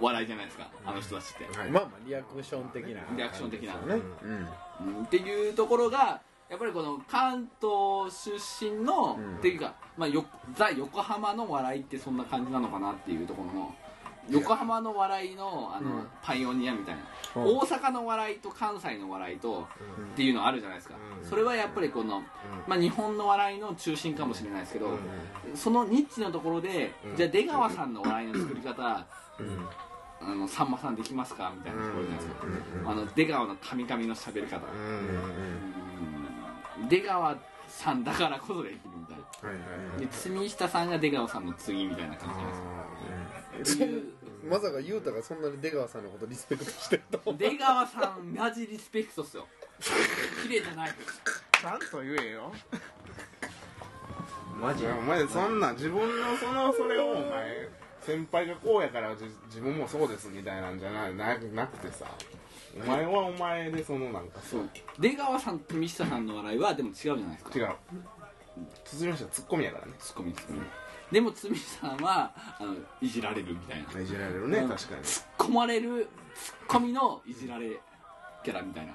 [0.00, 0.68] 笑いじゃないですか。
[0.84, 1.70] あの人たちって、はい。
[1.70, 3.00] まあまあリアクション的な。
[3.16, 3.72] リアクション的な。
[3.74, 4.48] 感じですよね。
[4.80, 5.04] うん。
[5.04, 9.36] っていうところがやっぱりこの関東出身の、うん。
[9.36, 13.74] っていうか、まあ、よザ横浜の笑いってそんな感じなのかなっていうところの
[14.30, 16.06] 横浜の笑いのあの、うん。
[16.22, 17.02] パイオニアみたいな、
[17.42, 17.56] うん。
[17.58, 19.66] 大阪の笑いと関西の笑いと、
[20.12, 21.28] っていうのあるじゃないですか、うん。
[21.28, 22.22] それはやっぱりこの、
[22.66, 25.56] まあ、日本の笑いの中心かもしれないですけど、うん。
[25.56, 27.16] そのニッチのところで、うん。
[27.16, 29.06] じゃあ出川さんの笑いの作り方
[29.38, 29.68] うん。
[30.20, 32.46] あのさんまさんできますかみたいなところじゃないですか、
[32.82, 32.90] うん。
[32.90, 34.60] あの出川のカミカミの喋り方、
[36.88, 37.36] 出川
[37.68, 39.98] さんだからこそできるみたいな。
[40.00, 44.12] で住下さんが出川さんの次みたいな感じじゃないですかっていう
[44.48, 47.38] まさか雄太がそんなに出川さんのことリスペクトしてると思う。
[47.38, 49.46] 出川さんマジリスペクトっすよ。
[50.42, 50.90] 綺麗じゃない。
[50.90, 52.52] ちゃんと言えよ。
[54.60, 54.86] マジ？
[54.86, 57.68] お前そんな自分のそのそれをお前
[58.00, 62.06] 先輩がこうやからじ自分もそうですみたいなんじゃなななくてさ。
[62.76, 64.70] お前はお前でそのなんかそう。
[64.98, 67.58] 出川さんと三下さんの笑いはでも違うじゃないですか。
[67.58, 67.68] 違う。
[68.84, 69.92] 辻下はツッコミやからね。
[69.98, 70.60] ツッコミツッコミ
[71.10, 73.88] でも堤さんはあのいじられるみたいな。
[73.88, 75.02] 突っいじられるねうん確かに。
[75.38, 77.80] 込まれるツッコミのいじられ
[78.44, 78.92] キャラみたいな。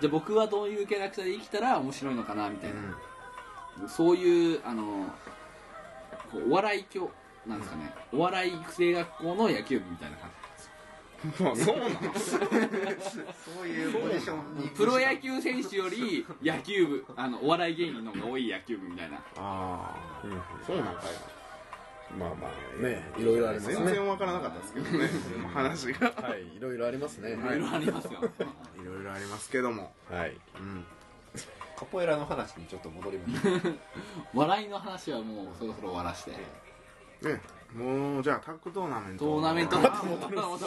[0.00, 3.82] じゃあ僕はどういうキャラクターで生きたら面白いのかなみたいうん。
[3.82, 5.06] な、そういうあの
[6.30, 7.10] こうお笑い教
[7.46, 7.92] なんですかね。
[8.12, 10.30] お笑い育成学校の野球部みたいな感
[11.38, 12.36] まあそうなのそ
[13.64, 19.16] ういうポジションにじプロ野球選手より野球部あのお笑い芸人の方が多い野球部みたいな。
[19.36, 19.96] ああ
[20.66, 21.04] そうなんかい
[22.18, 23.74] まあまあねいろいろありますね。
[23.76, 25.08] 全然わからなかったですけどね。
[25.54, 26.12] 話が。
[26.28, 27.32] はいいろいろありますね。
[27.32, 27.36] い。
[27.36, 29.92] ろいろありますよ、いろいろありますけども。
[30.10, 30.36] はい。
[30.58, 30.84] うん。
[31.76, 33.74] カポエラの話にちょっと戻りましょう
[34.34, 36.30] 笑いの話はもうそろそろ終わらして。
[36.32, 37.40] ね
[37.74, 39.24] もうじゃあタッグトーナメント。
[39.24, 39.78] トーナメント。
[39.78, 40.58] のあもうこれはもう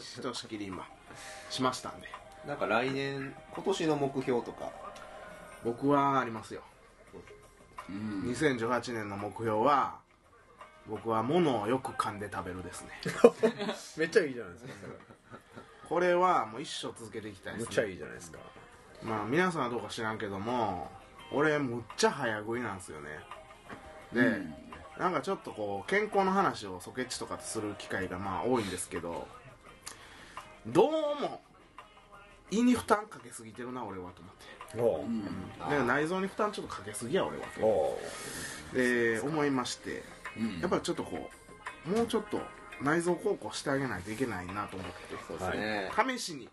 [0.00, 0.86] ひとしきり今
[1.50, 2.08] しましたんで
[2.46, 4.70] なんか来年今年の目標とか
[5.64, 6.62] 僕はありますよ
[7.88, 9.98] うん2018年の目標は
[10.88, 12.88] 僕は物をよく噛んで食べるですね
[13.96, 14.72] めっちゃいいじゃないですか
[15.88, 18.38] これはもう一生続けていきたいです、ね、むっちゃいいじゃないですか
[19.02, 20.90] まあ皆さんはどうか知らんけども
[21.32, 23.08] 俺むっちゃ早食いなんですよね
[24.12, 24.54] で、うん
[24.98, 29.26] なんかちょっとこう健康の話をソケッチとかとする機会がまあ多いんですけど
[30.66, 31.40] どうも
[32.50, 34.80] 胃に負担かけすぎてるな俺はと思って。
[34.80, 35.04] おう。
[35.04, 35.24] うん。
[35.70, 37.98] で内臓に負担ちょっとかけすぎや俺はお
[38.72, 40.04] とで思いまして。
[40.38, 40.60] うん。
[40.60, 41.28] やっぱりちょっとこ
[41.86, 42.40] うもうちょっと
[42.82, 44.94] 内臓孝行してあげないといけないなと思って。
[45.26, 46.48] そうですね、試しに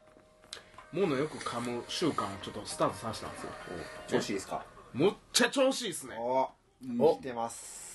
[0.91, 3.49] 物よく噛む習慣をちょっとスタートさせたんですよ。
[4.07, 4.65] お調子いいですか？
[4.93, 6.15] むっちゃ調子いいっすね。
[6.17, 6.49] お
[6.99, 7.90] お来てます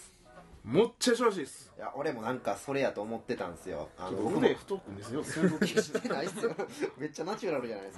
[0.66, 1.72] むっちゃ調子いいっす。
[1.76, 3.88] いや俺もなんかそれやと思ってたんですよ。
[3.98, 4.38] あの僕も。
[4.40, 5.24] 腕太く見せよう。
[5.24, 6.55] 専属して ないっすよ。
[6.98, 7.92] めっちゃナチュラルじゃないで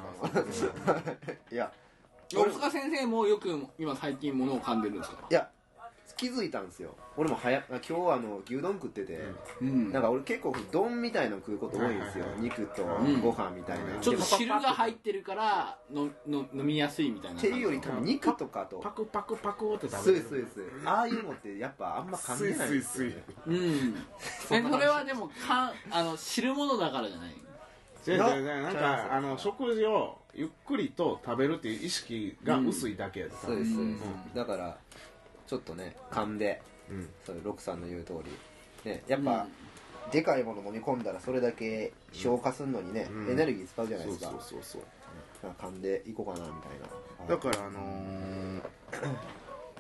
[0.53, 1.17] すか今
[1.51, 1.73] いや。
[2.35, 5.27] 大塚先生もよく今最近物を噛んでるんですか？
[5.31, 5.51] いや
[6.19, 6.97] 気づいたんですよ。
[7.17, 9.21] 俺も早今日あの牛丼食ってて、
[9.63, 9.93] うん。
[9.93, 12.25] なんか俺結構丼みたいの食うこと多いんですよ。
[12.25, 12.41] はいはいはい。
[12.43, 13.21] 肉とん。
[13.23, 18.79] ご飯みたいな、ちょっと汁が入ってるからのの飲みやすいみたいなっていうより多分肉とかと。
[18.79, 20.61] パクパクパクって食そうべですそうです。
[20.85, 23.15] ああいうのってやっぱあんま噛んでないんですよ、ね、
[23.47, 23.51] スイスイ。
[23.51, 23.97] うん。
[24.51, 27.31] えそれはでもかあの汁物だからじゃない
[28.07, 28.63] 違う違う違う。
[28.63, 34.35] なんかあの食事をゆっくりと食べるっていう意識が薄いだけやでそうですそうです、うん。
[34.35, 34.79] だから
[35.49, 37.09] ちょっとね噛んでうん。
[37.25, 38.91] それロクさんの言う通り。
[38.91, 39.47] ねやっぱ、
[40.13, 43.31] でかいもの飲み込んだらそれだけ消化するのにね、うん。
[43.33, 44.31] エネルギー使うじゃないそうですか。
[44.31, 44.83] そうそうそう
[45.43, 46.71] だから噛んでいこうかなみたい
[47.29, 47.35] な。
[47.35, 47.81] だからあの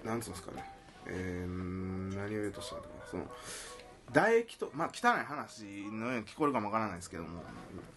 [0.05, 0.65] ー、なんつうんですかね。
[1.07, 3.25] えー、何を言おうとしたんだその
[4.13, 7.43] 唾液とまあ汚い話のように聞こえるかもわからないですけども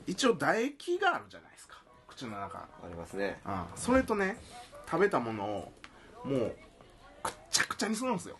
[0.08, 1.78] 一応唾液があるじゃないですか。
[2.08, 2.60] 口の中。
[2.60, 3.40] ありますね。
[3.44, 4.38] ああそれとね
[4.90, 5.72] 食べたものを
[6.26, 6.56] もう
[7.22, 8.38] くっちゃくちゃにするんですよ。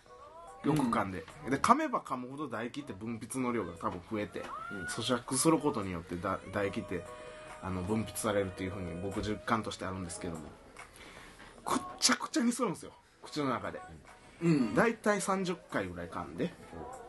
[0.64, 7.04] よく噛んで、で噛めば噛むほど唾液って分泌の量が多分増えて、うん咀嚼することによってだ唾液って
[7.62, 10.40] あの分泌されるっていうふうに僕実感としてあるんですけども。
[11.64, 12.92] くっちゃくちゃにするんですよ。
[13.22, 13.80] 口の中で。
[14.42, 14.74] うん。
[14.74, 16.46] 大体30回ぐらい噛んで。
[16.46, 16.54] だか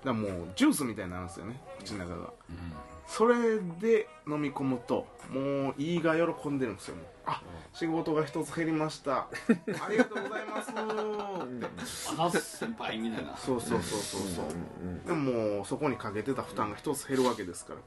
[0.05, 1.59] らもうジュースみたいになるんですよね。
[1.79, 2.33] 口の中が。
[3.07, 6.95] それで飲み込むともう胃が喜んでるんですよ。
[6.95, 7.41] もうあ
[7.73, 9.19] 仕事が一つ減りました。
[9.21, 9.29] あ
[9.89, 10.71] りがとうございます。
[10.71, 12.39] って。
[12.39, 14.21] 先輩みたいなそうそうそうそう。
[14.21, 14.45] そう
[15.07, 17.79] でももうそこにかけてた負担が一つ減るわけですから。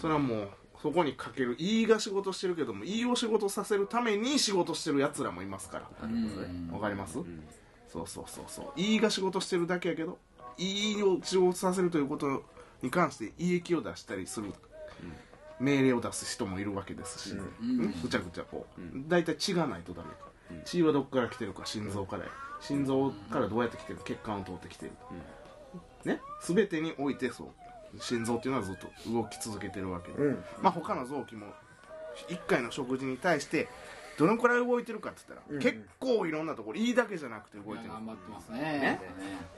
[0.00, 0.48] それはもう
[0.82, 5.88] そこにかける胃が仕事してるけども胃を仕事させるために仕事してるやつらもいますから。
[6.02, 6.70] うん。
[6.72, 7.14] わかります？
[7.88, 8.72] そうそうそうそう。
[8.76, 10.18] 胃が仕事してるだけやけど
[10.58, 12.44] 胃を仕事させるということ
[12.82, 14.52] に関して胃液を出したりする
[15.60, 17.34] 命令を出す人もいるわけですし、
[18.02, 18.80] ぐちゃぐちゃこう。
[19.08, 20.08] 大体血がないとダメ
[20.64, 22.30] 血はどこから来てるか心臓からや。
[22.60, 24.92] 心臓からどうやって来てる血管を通ってきてる
[26.04, 26.20] ね。
[26.42, 27.48] 全てにおいてそう。
[28.00, 30.44] 心臓っていうのはずっと動き続けてるわけで、うん。
[30.62, 31.46] まあ他の臓器も
[32.28, 33.68] 1回の食事に対して
[34.18, 35.62] どのくらい動いてるかって言ったら、うん。
[35.62, 37.92] 結構いろんなところ胃だけじゃなくて動いてる。
[37.92, 38.58] 頑張ってますね。
[38.60, 39.00] ね。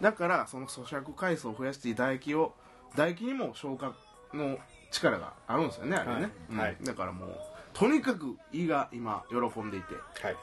[0.00, 2.54] だからその咀嚼回数を増やして唾液を
[2.92, 3.94] 唾液にも消化
[4.34, 4.58] の
[4.90, 6.58] 力があるんですよねあれね、うん。
[6.58, 6.76] はい。
[6.82, 7.30] だからもう
[7.72, 10.36] とにかく胃が今喜んでいてはい。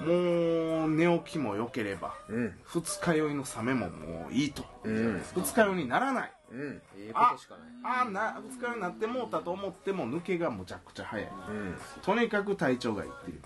[0.00, 2.58] もう寝起きも良ければうん。
[2.64, 4.64] 二日酔いの冷めももういいと。
[4.82, 5.22] うん。
[5.34, 6.32] 二日酔いにならない。
[6.50, 6.82] うん。
[6.98, 7.68] いいことしかない。
[7.84, 11.28] ああな二日酔いになってもうたと思っても抜けがむちゃくちゃ早い。
[11.48, 11.76] うん。
[12.02, 13.40] とにかく体調がいいっていう。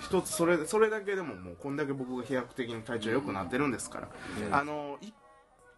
[0.00, 4.08] 一つそれそれだけでももうこんだけ僕が飛躍的に体調良くなってるんですから、
[4.46, 4.54] うん。
[4.54, 5.12] あのい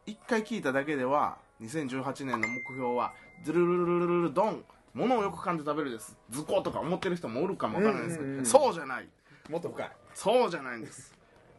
[0.06, 3.12] 一回聞いただけでは2018年の目標は
[3.44, 4.64] ズルルルルルルルドン。
[4.94, 6.16] 物をよく噛んで食べるです。
[6.30, 8.46] 図工とか思ってる人もおるかもわからないですけど、うんうんうん。
[8.46, 9.08] そうじゃない。
[9.50, 9.90] もっと深い。
[10.14, 11.12] そうじゃないんです。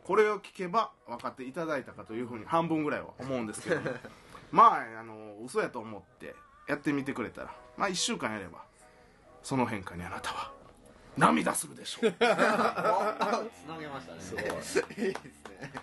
[0.06, 3.82] これを聞けば分かっていただいたかというふうに半分ぐらいは思うんですけど。
[4.52, 6.34] まああの嘘やと思って
[6.68, 8.64] やってみてくれたらまあ1週間やれば
[9.44, 10.54] その変化にあなたは
[11.18, 12.12] 涙するでしょう。
[12.18, 12.30] つな
[13.80, 14.22] げましたね。
[14.22, 14.40] すご
[15.02, 15.74] いいいですね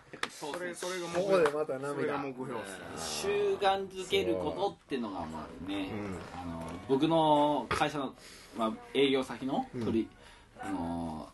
[0.40, 2.66] それそれが目ここでまた涙目標で
[2.96, 6.40] す習慣づけることってのがまあね、うん。
[6.40, 8.14] あの僕の会社の、
[8.56, 10.08] まあ、営業先の取り、
[10.58, 11.28] あの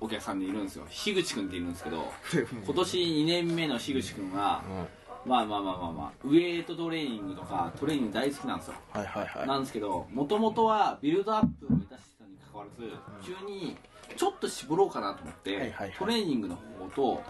[0.00, 0.86] お客さんでいるんですよ。
[0.88, 2.12] 樋口君っているんですけど
[2.64, 4.62] 今年2年目の樋口君は、
[5.24, 8.74] まあまあまあまあまあウエイトトレーニングとかトレーニング大好きなんですよ。
[8.92, 9.46] はいはいはい。
[9.46, 12.92] なんですけどもともとはビルドアップを目指してたにかかわらず
[13.24, 13.76] 急に
[14.16, 15.92] ちょっと絞ろうかなと思って、はいはいはい。
[15.98, 17.22] トレーニングの方法と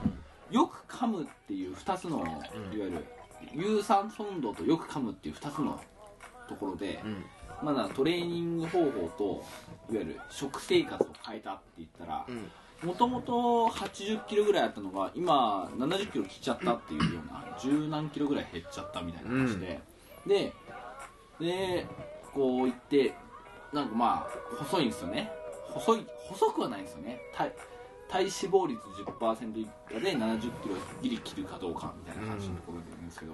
[0.50, 2.40] よく噛むっていう2つの、いわ
[2.72, 3.04] ゆる
[3.52, 5.80] 有酸素運動とよく噛むっていう2つの
[6.48, 7.24] ところで、うん。
[7.62, 9.44] まだトレーニング方法と
[9.92, 12.50] いわゆる食生活を変えたって言ったらうん。
[12.88, 19.80] もともと80キロぐらいあったのが今70キロ切っちゃったっていうような十何キロぐらい減っちゃったみたいな話で、
[20.26, 20.52] で
[21.40, 21.86] で
[22.32, 23.14] こう言って
[23.72, 25.32] なんかまあ細いんですよね。
[25.72, 27.20] 細い細くはないんですよね
[28.08, 33.32] 体体脂肪率10%以下で70キロギリ切るかどうかみたいな感じのところで言うんですけど、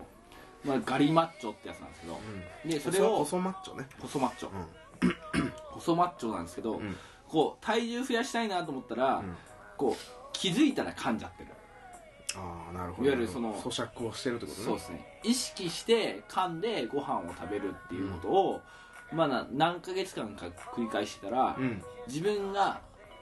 [0.65, 2.21] まあ、ガリマッチョってやつなんですけど、
[2.65, 3.87] でそれを細マッチョね。
[4.01, 4.51] 細マッチョ、
[5.73, 6.97] 細マッチョなんですけど、ん。
[7.29, 9.37] こう体重増やしたいなと思ったら、ん。
[9.77, 11.51] こう気づいたら噛んじゃってる。
[12.37, 13.09] ああなるほど。
[13.09, 14.65] いわゆるその咀嚼をしてるってことね。
[14.65, 15.21] そうですね。
[15.23, 18.61] 意識して噛んでご飯を食べるっていうことを、
[19.13, 21.83] まあな何ヶ月間か繰り返してたら、うん。
[22.07, 22.81] 自分が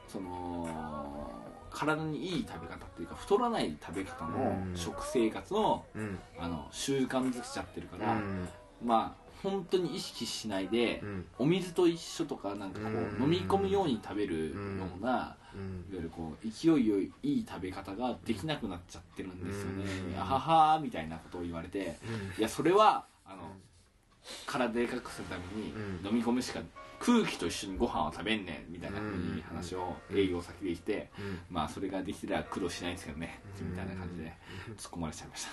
[0.08, 1.30] その
[1.72, 4.76] 体にいい食べ方っていうか太らない食べ方のうん。
[4.76, 6.18] 食生活の,、うん。
[6.38, 8.48] あの習慣づけちゃってるから、うん。
[8.84, 11.26] まあ本当に意識しないで、うん。
[11.38, 13.22] お水と一緒とかなんかこう、うん。
[13.24, 14.54] 飲み込むように食べるよ
[15.00, 15.84] うな、うん。
[15.92, 20.20] いわゆるこう勢いよいいい食べ方ができなくなっちゃってるんですよね、うん。
[20.20, 20.38] あは
[20.74, 21.98] はみたいなことを言われて、
[22.38, 23.42] いやそれはあの、
[24.46, 26.06] 体でかくするためにうん。
[26.06, 26.60] 飲み込むしか
[27.04, 31.40] 空気と一緒にご飯を食べんねんみたいなふうに話を営業先で言って、うん。
[31.50, 34.32] まあそれができてたら苦労しないんですけどね、みたいな感じで
[34.76, 35.50] 突っ込まれちゃいました。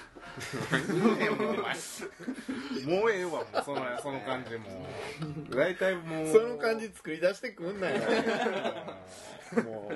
[2.87, 3.31] もうええわ。
[3.31, 4.85] もうそのその感じも。
[5.49, 6.27] う大体もう。
[6.27, 7.97] その感じ作り出してくんなよ
[9.65, 9.91] も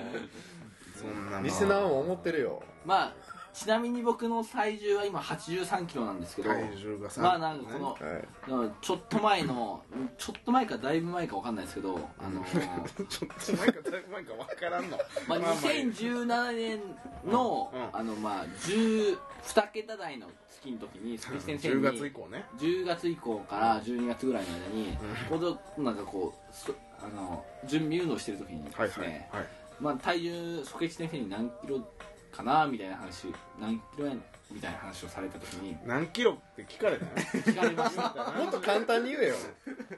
[0.95, 2.63] そんなうリスナーも思ってるよ。
[2.83, 8.71] まあちなみに僕の体重は今8 3キロなんですけど体重がさまあなんかこの、はい。
[8.81, 9.83] ちょっと前の
[10.17, 14.97] ちょっと前かだいぶ前かわかんないですけどあのー ちょっと前かだいぶ前か分からんの。
[15.27, 16.79] まあ、まあ2017年
[17.25, 17.81] の、うん。
[17.81, 22.45] うんあのまあ10 2桁台の月の時に先生に10月以降ね。
[22.57, 24.97] 10月以降から12月ぐらいの間に、
[25.29, 31.85] こうなんかこうそあの準備運動してる時にはいですね、はいはいまあ、体重ソケチ先生に何キロ
[32.33, 33.27] かなみたいな話
[33.59, 34.15] 何キロや
[34.51, 37.11] みたいな話をされた時に何キロって聞かれたよ
[37.43, 38.03] 聞かれました。
[38.37, 39.35] もっと簡単に言えよ。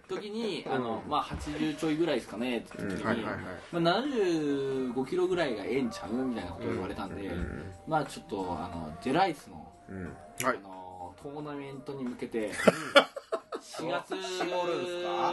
[0.07, 3.43] 時にあの、まあ、80ちょいぐらいですかねって言った時に、はいはいはい。
[3.73, 7.29] まあ、75キロぐらいがええんちゃうみたいなことを言われたんで、
[7.87, 10.03] まあちょっとあのジェライスのうん。
[10.05, 10.59] はい。
[10.63, 12.51] あのトーナメントに向けて
[13.59, 15.31] 4月絞るんすか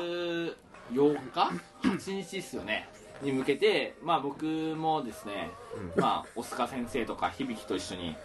[0.91, 1.51] ？8日
[1.83, 2.89] ？8日っすよね
[3.23, 5.51] に向けてまあ僕もですね、
[5.97, 8.17] まあ大塚先生とか響と一緒に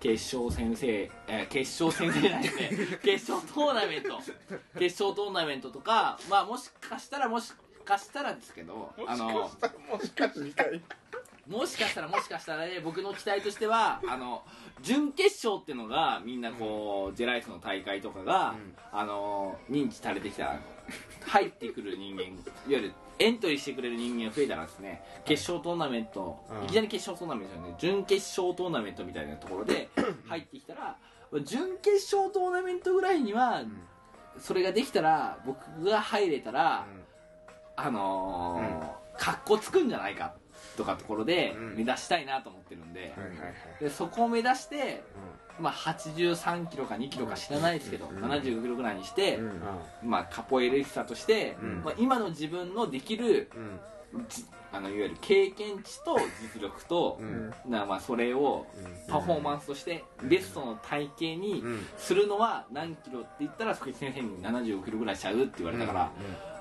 [0.00, 2.98] 決勝先生、えー決勝先生じゃないですね。
[3.02, 4.18] 決勝トーナメント。
[4.78, 7.52] 決勝トーナメントとかまあもしかしたらもし
[7.84, 9.50] かしたらですけどあのも
[10.02, 10.82] しかして2回
[11.48, 14.42] もしかしたらもしかしたらね僕の期待としてはあの
[14.82, 18.54] 準決勝っていうのがみんなこうジェライスの大会とかが、
[18.92, 20.60] あの認知されてきたら
[21.26, 22.32] 入ってくる人間いわ
[22.68, 26.64] ゆるエントリーしてくれる人間が増えたらですね決勝トーナメント、うん。
[26.64, 29.88] いきなり決勝トーナメントじゃなくて準決勝トーナメントみたいなところで
[30.26, 30.96] 入ってきたら
[31.44, 33.64] 準決勝トーナメントぐらいには、
[34.38, 36.86] それができたら僕が入れたら、
[37.74, 40.34] あのー、かっこつくんじゃないか
[40.76, 41.74] とかところでうん。
[41.76, 43.14] 目指したいなと思ってるんで,、
[43.80, 45.02] でそこを目指して、
[45.58, 49.62] まあ、83キロか2キロか知らないですけど、75キロぐらいにして、うん。
[50.02, 51.82] まあ、カポエイレッサとして、うん。
[51.84, 53.50] まあ、今の自分のできる、
[54.12, 54.26] うん。
[54.28, 54.44] じ
[54.74, 57.52] あのいわゆる経験値と実力と、うん。
[57.70, 58.66] なまあそれを
[59.08, 61.86] パフォーマンスとしてベストの体型にうん。
[61.96, 66.10] するのは何キロって言ったら福井先生に75キロぐらいしちゃうって言われたから、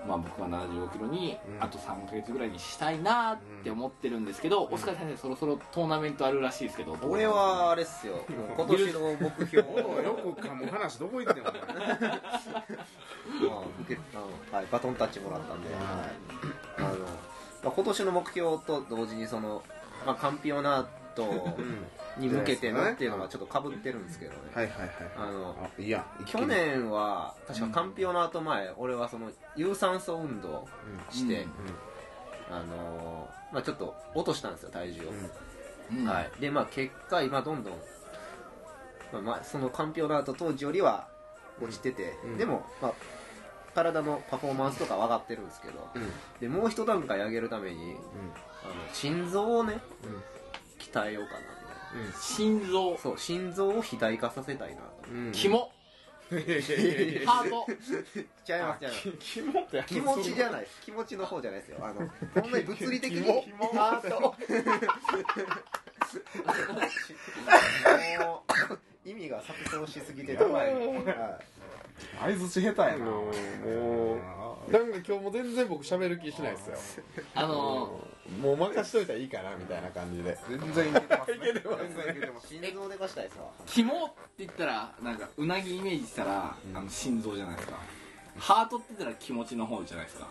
[0.07, 1.63] まあ僕は75キロにうん。
[1.63, 8.25] あと3ヶ月ぐらいにしたいなって思ってるんですけど、オスカー先生そろそろトーナメントあるらしいですけど俺はあれっすよ。
[8.55, 9.57] 今年の目標。
[10.03, 11.49] よく噛む話どこ行ってんの？
[11.49, 11.53] お
[13.89, 15.83] 前まあはい、バトンタッチもらったんで、はい、
[16.77, 16.95] あの
[17.63, 19.63] まあ今年の目標と同時にその、
[20.05, 20.85] まあ、カンピオナー
[21.15, 21.57] ト
[22.17, 24.91] に向けてのっていうのがちょっとかぶってるんですけどね、はいはいはい。
[25.17, 30.67] あのあいいやん去年は確かカンピオナート前、俺はその有酸素運動を
[31.09, 31.49] して、うん
[32.51, 35.03] あのまあ、ちょっと落としたんですよ体重を、
[35.91, 36.05] うん。
[36.05, 37.73] はい、でまあ結果今どんどん、
[39.11, 41.07] まあまあ、そのカンピオナート当時よりは
[41.61, 42.37] 落ちてて、うん。
[42.37, 42.93] でも、まあ、
[43.73, 46.11] 体のパフォーマンスとかは上がってるんですけど、うん。
[46.39, 47.95] でもう一段階上げるために
[48.63, 49.79] あの心臓をね
[50.79, 52.19] 鍛えようかなみたいな。
[52.19, 52.97] 心臓。
[52.97, 54.85] そう心臓を肥大化させたいなと。
[57.25, 57.67] ハート。
[58.47, 58.85] 違います
[59.39, 59.87] 違います。
[59.87, 60.61] 気持ちじゃない。
[60.61, 61.77] です気持ちの方じゃないですよ。
[61.81, 62.09] あの
[62.41, 63.23] ほんまに物理的に。
[63.23, 63.67] 肝。
[63.73, 64.35] ハートも
[68.69, 71.39] う意味が錯綜しすぎててやばいは
[72.19, 73.05] 相づち下手やな。
[73.05, 73.31] も
[74.67, 77.03] うなんか今日も全然僕喋る気しないですよ。
[77.35, 77.99] あの
[78.41, 80.37] もう任しといたらいいかなみたいな感じで。
[80.49, 81.31] 全然いけてます。
[81.31, 82.53] ね全然いけてます。
[82.53, 83.35] い心臓でかしたいさ
[83.65, 87.77] 肝って言ったらなんかうなぎイメージしたら、あの心臓じゃないですか。
[88.37, 90.27] ハートって言ったら気持ちの方じゃないですか。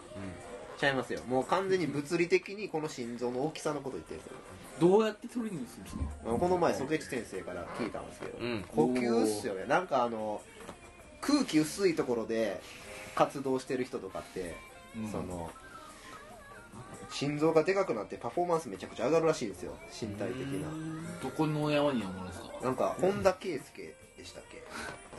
[0.79, 1.21] ちゃいますよ。
[1.29, 4.37] もう完全に物理的にこの心臓の大きさのこと言ってるんですよ。
[4.81, 6.03] どうやってトレーニングするんですか？
[6.25, 8.65] この前ソケチ先生から聞いたんですけど、うん。
[8.75, 9.67] 呼吸っすよね。
[9.69, 10.41] なんかあの
[11.23, 12.61] 空気薄いところで
[13.15, 14.55] 活動してる人とかって、
[14.95, 15.09] うん。
[15.11, 15.51] その
[17.11, 20.69] 心臓がでかくなってパフォーマンスめちゃくちゃ上がるらしいんですよ身体的な。
[21.23, 22.49] どこの山に思うんですか？
[22.63, 24.63] なんか本田圭佑でしたっけ？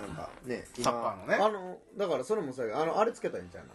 [0.02, 1.36] なんかねサッカーのね。
[1.36, 3.66] あのだからそれもそうやけどあのあれつけたんちゃう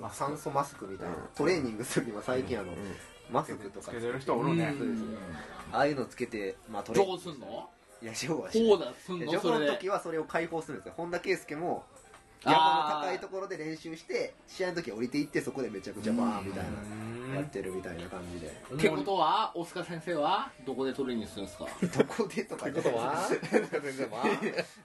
[0.00, 1.20] まあ酸素マスクみたいな、うん。
[1.34, 2.72] トレーニングするには最近あの、
[3.30, 3.86] マスクとか。
[3.86, 4.74] つけてる人おるね。
[4.78, 5.02] そうです
[5.72, 7.70] ああいうのつけてまあトレどうすんの？
[8.02, 8.76] いやジョーはジョ
[9.60, 9.66] の？
[9.78, 10.18] 時はそれ。
[10.18, 11.84] を解放するんですよ本田圭佑も
[12.44, 18.46] 山の高いところで練習して試合の時は降りていってそこでめちゃくちゃバーンみたいなやってるみたいな感じで。
[18.74, 21.66] ってことは大塚先生はどこでトレーニングするんですか？
[21.98, 23.14] どこでとかってことは？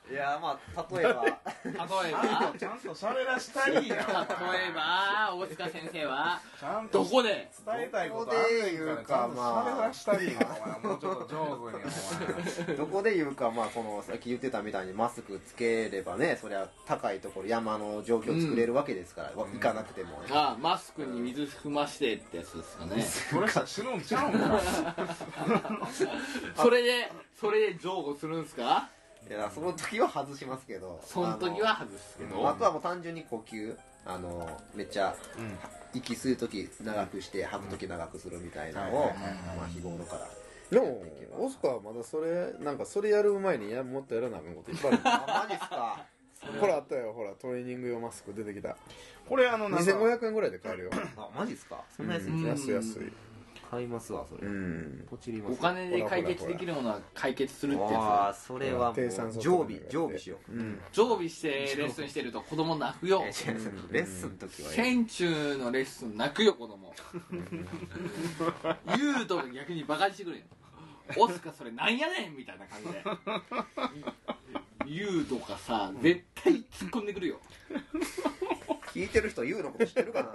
[0.09, 1.23] いやまあ例えば。
[1.23, 1.31] 例
[1.73, 2.53] えば？
[2.57, 4.05] ちゃんと喋らしたりや例え
[4.73, 6.39] ば大塚先生は？
[6.59, 7.49] ちゃんとどこで？
[7.65, 11.83] 伝えたいことあんねんからちゃんと喋らしたりやもうちょっと上手に
[12.65, 20.11] お前どこで言うかまあこのさっき言ってたみたいにマスクつければねそりゃ高いところ山の状況作れるわけですから、行かなくても。
[20.21, 23.01] ねあマスクに水含ましてってやつですかね。
[23.01, 24.59] それ死ぬんちゃうんか？
[26.55, 28.89] それでそれで譲歩するんですか？
[29.29, 30.99] いやその時は外しますけど。
[31.03, 33.75] その時は外すけあどのあとはもう単純に呼吸。
[34.09, 35.13] あのめっちゃ
[35.93, 39.13] 息吸う時長くして吐く時長くするみたいなのを、
[39.57, 40.29] まあ日頃から
[40.71, 41.03] でも
[41.37, 45.97] オスカーはまだそれなんかそれやる前にやもっとやらなあかんこといっぱいああマジっすか。
[45.97, 46.16] る
[46.59, 47.13] ほらあったよ。
[47.13, 48.77] ほらトレーニング用マスク出てきた。
[49.27, 50.91] これあのなんか2500円ぐらいで買えるよ。
[51.17, 51.83] あマジっすか？
[51.95, 52.45] そんな安いうん。
[52.45, 53.11] 安い安い。
[53.69, 55.05] 買いますわそれ、うん。
[55.09, 55.53] ポチります。
[55.53, 59.09] お金で解決できるものは解決するってあやあそれはもう
[59.41, 60.53] 常備常備しよう。
[60.53, 60.79] うん。
[60.93, 63.23] つ常備してレッスンしてると子供泣くよ。
[63.23, 63.33] レッ
[64.05, 64.69] スンの時は。
[64.69, 66.93] 戦中のレッスン泣くよ子供。
[68.97, 70.37] ユートが逆にバカにしてくれ。
[70.37, 70.43] ん
[71.17, 73.03] オスカそれなんやねんみたいな感じで
[74.85, 77.39] ユーとかさ絶対突っ込んでくるよ。
[78.93, 80.29] 聞いてる人ユウのこと知ってるかな。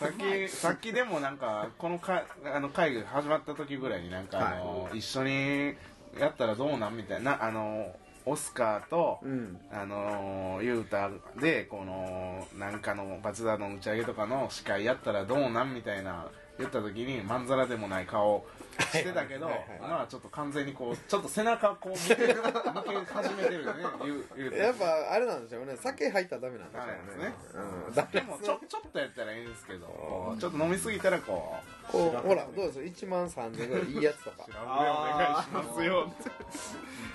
[0.00, 5.74] さっきさっきでもなんかこのかあの会議が始まった時ぐらいになんかあの、一緒に
[6.18, 7.94] やったらどうなんみたいなあの
[8.26, 9.58] オスカーと、うん。
[9.72, 16.26] あのユータでこのなんかのバチダの打ち上げとかの司会やったらどうなんみたいな
[16.58, 18.44] 言った時にまんざらでもない顔
[18.92, 22.34] してたけど、はいはいはいまあちょっと完全にこうちょっと背中こう向け向
[23.06, 23.82] け始めてるよね。
[24.04, 24.58] 言う言うて。
[24.58, 25.76] やっぱあれなんでしょうね。
[25.76, 26.84] 酒入ったらダメなんでしょ
[27.16, 27.34] うね。
[27.54, 27.94] うん。
[28.12, 30.36] でもちょちょっとやったらいいんですけど。
[30.38, 31.54] ちょっと飲みすぎたらこ
[31.88, 34.36] うこうほらどうです1万3000円ぐらいいいやつとか。
[34.46, 36.12] 調べお願いしますよ。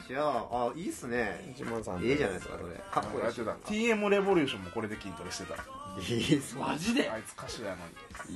[0.08, 1.54] じゃああいいっすね。
[1.56, 2.74] 1万3000円いいじゃないですかそれ。
[2.76, 3.88] かっこいい。
[3.94, 5.56] TM レボリューションもこれで筋トレしてた
[6.00, 7.10] いいっすマジで？
[7.10, 7.86] あいつ歌手やの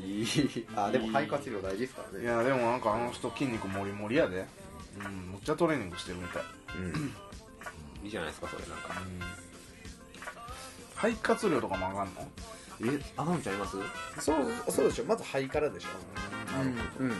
[0.05, 0.27] いい。
[0.75, 2.19] あでも肺活量大事ですからね。
[2.19, 4.45] にいやでもなんかあの人筋肉もりもりやで。
[4.99, 6.43] うんむっちゃトレーニングしてるみたい。
[8.03, 8.93] いいじゃないですかそれなんか。
[10.95, 12.27] 肺活量とかも上がんの？
[12.93, 13.77] えあかんちゃんいます？
[14.19, 14.37] そう
[14.69, 15.05] そうでしょ。
[15.05, 15.87] まず肺からでしょ。
[16.57, 17.17] なるほどうんうん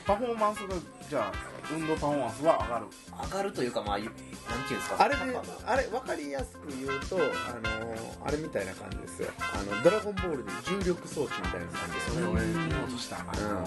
[0.00, 0.74] パフォーマンスが
[1.08, 1.32] じゃあ
[1.72, 2.86] 運動パフォーマンスは上がる。
[3.30, 4.26] 上がるというかまあゆなんてい
[4.70, 4.96] うんですか？
[5.02, 5.22] あれで
[5.66, 5.76] あ。
[5.76, 9.28] れ分かりやすく言うとあのあれみたいな感じですよ。
[9.38, 13.66] あのドラゴンボールで重力装置みたいな感じですそれよ俺言おうとしたあの、うん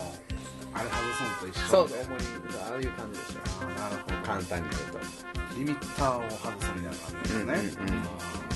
[0.76, 1.62] あれ外すのと一緒。
[1.70, 2.26] そうそう重り
[2.60, 3.40] ああいう感じでしょ。
[3.40, 4.16] あーなるほど。
[4.28, 5.00] 簡単に言うと。
[5.56, 8.04] リミッターを外すみたいな感じですね、うんうんうん。
[8.04, 8.55] あ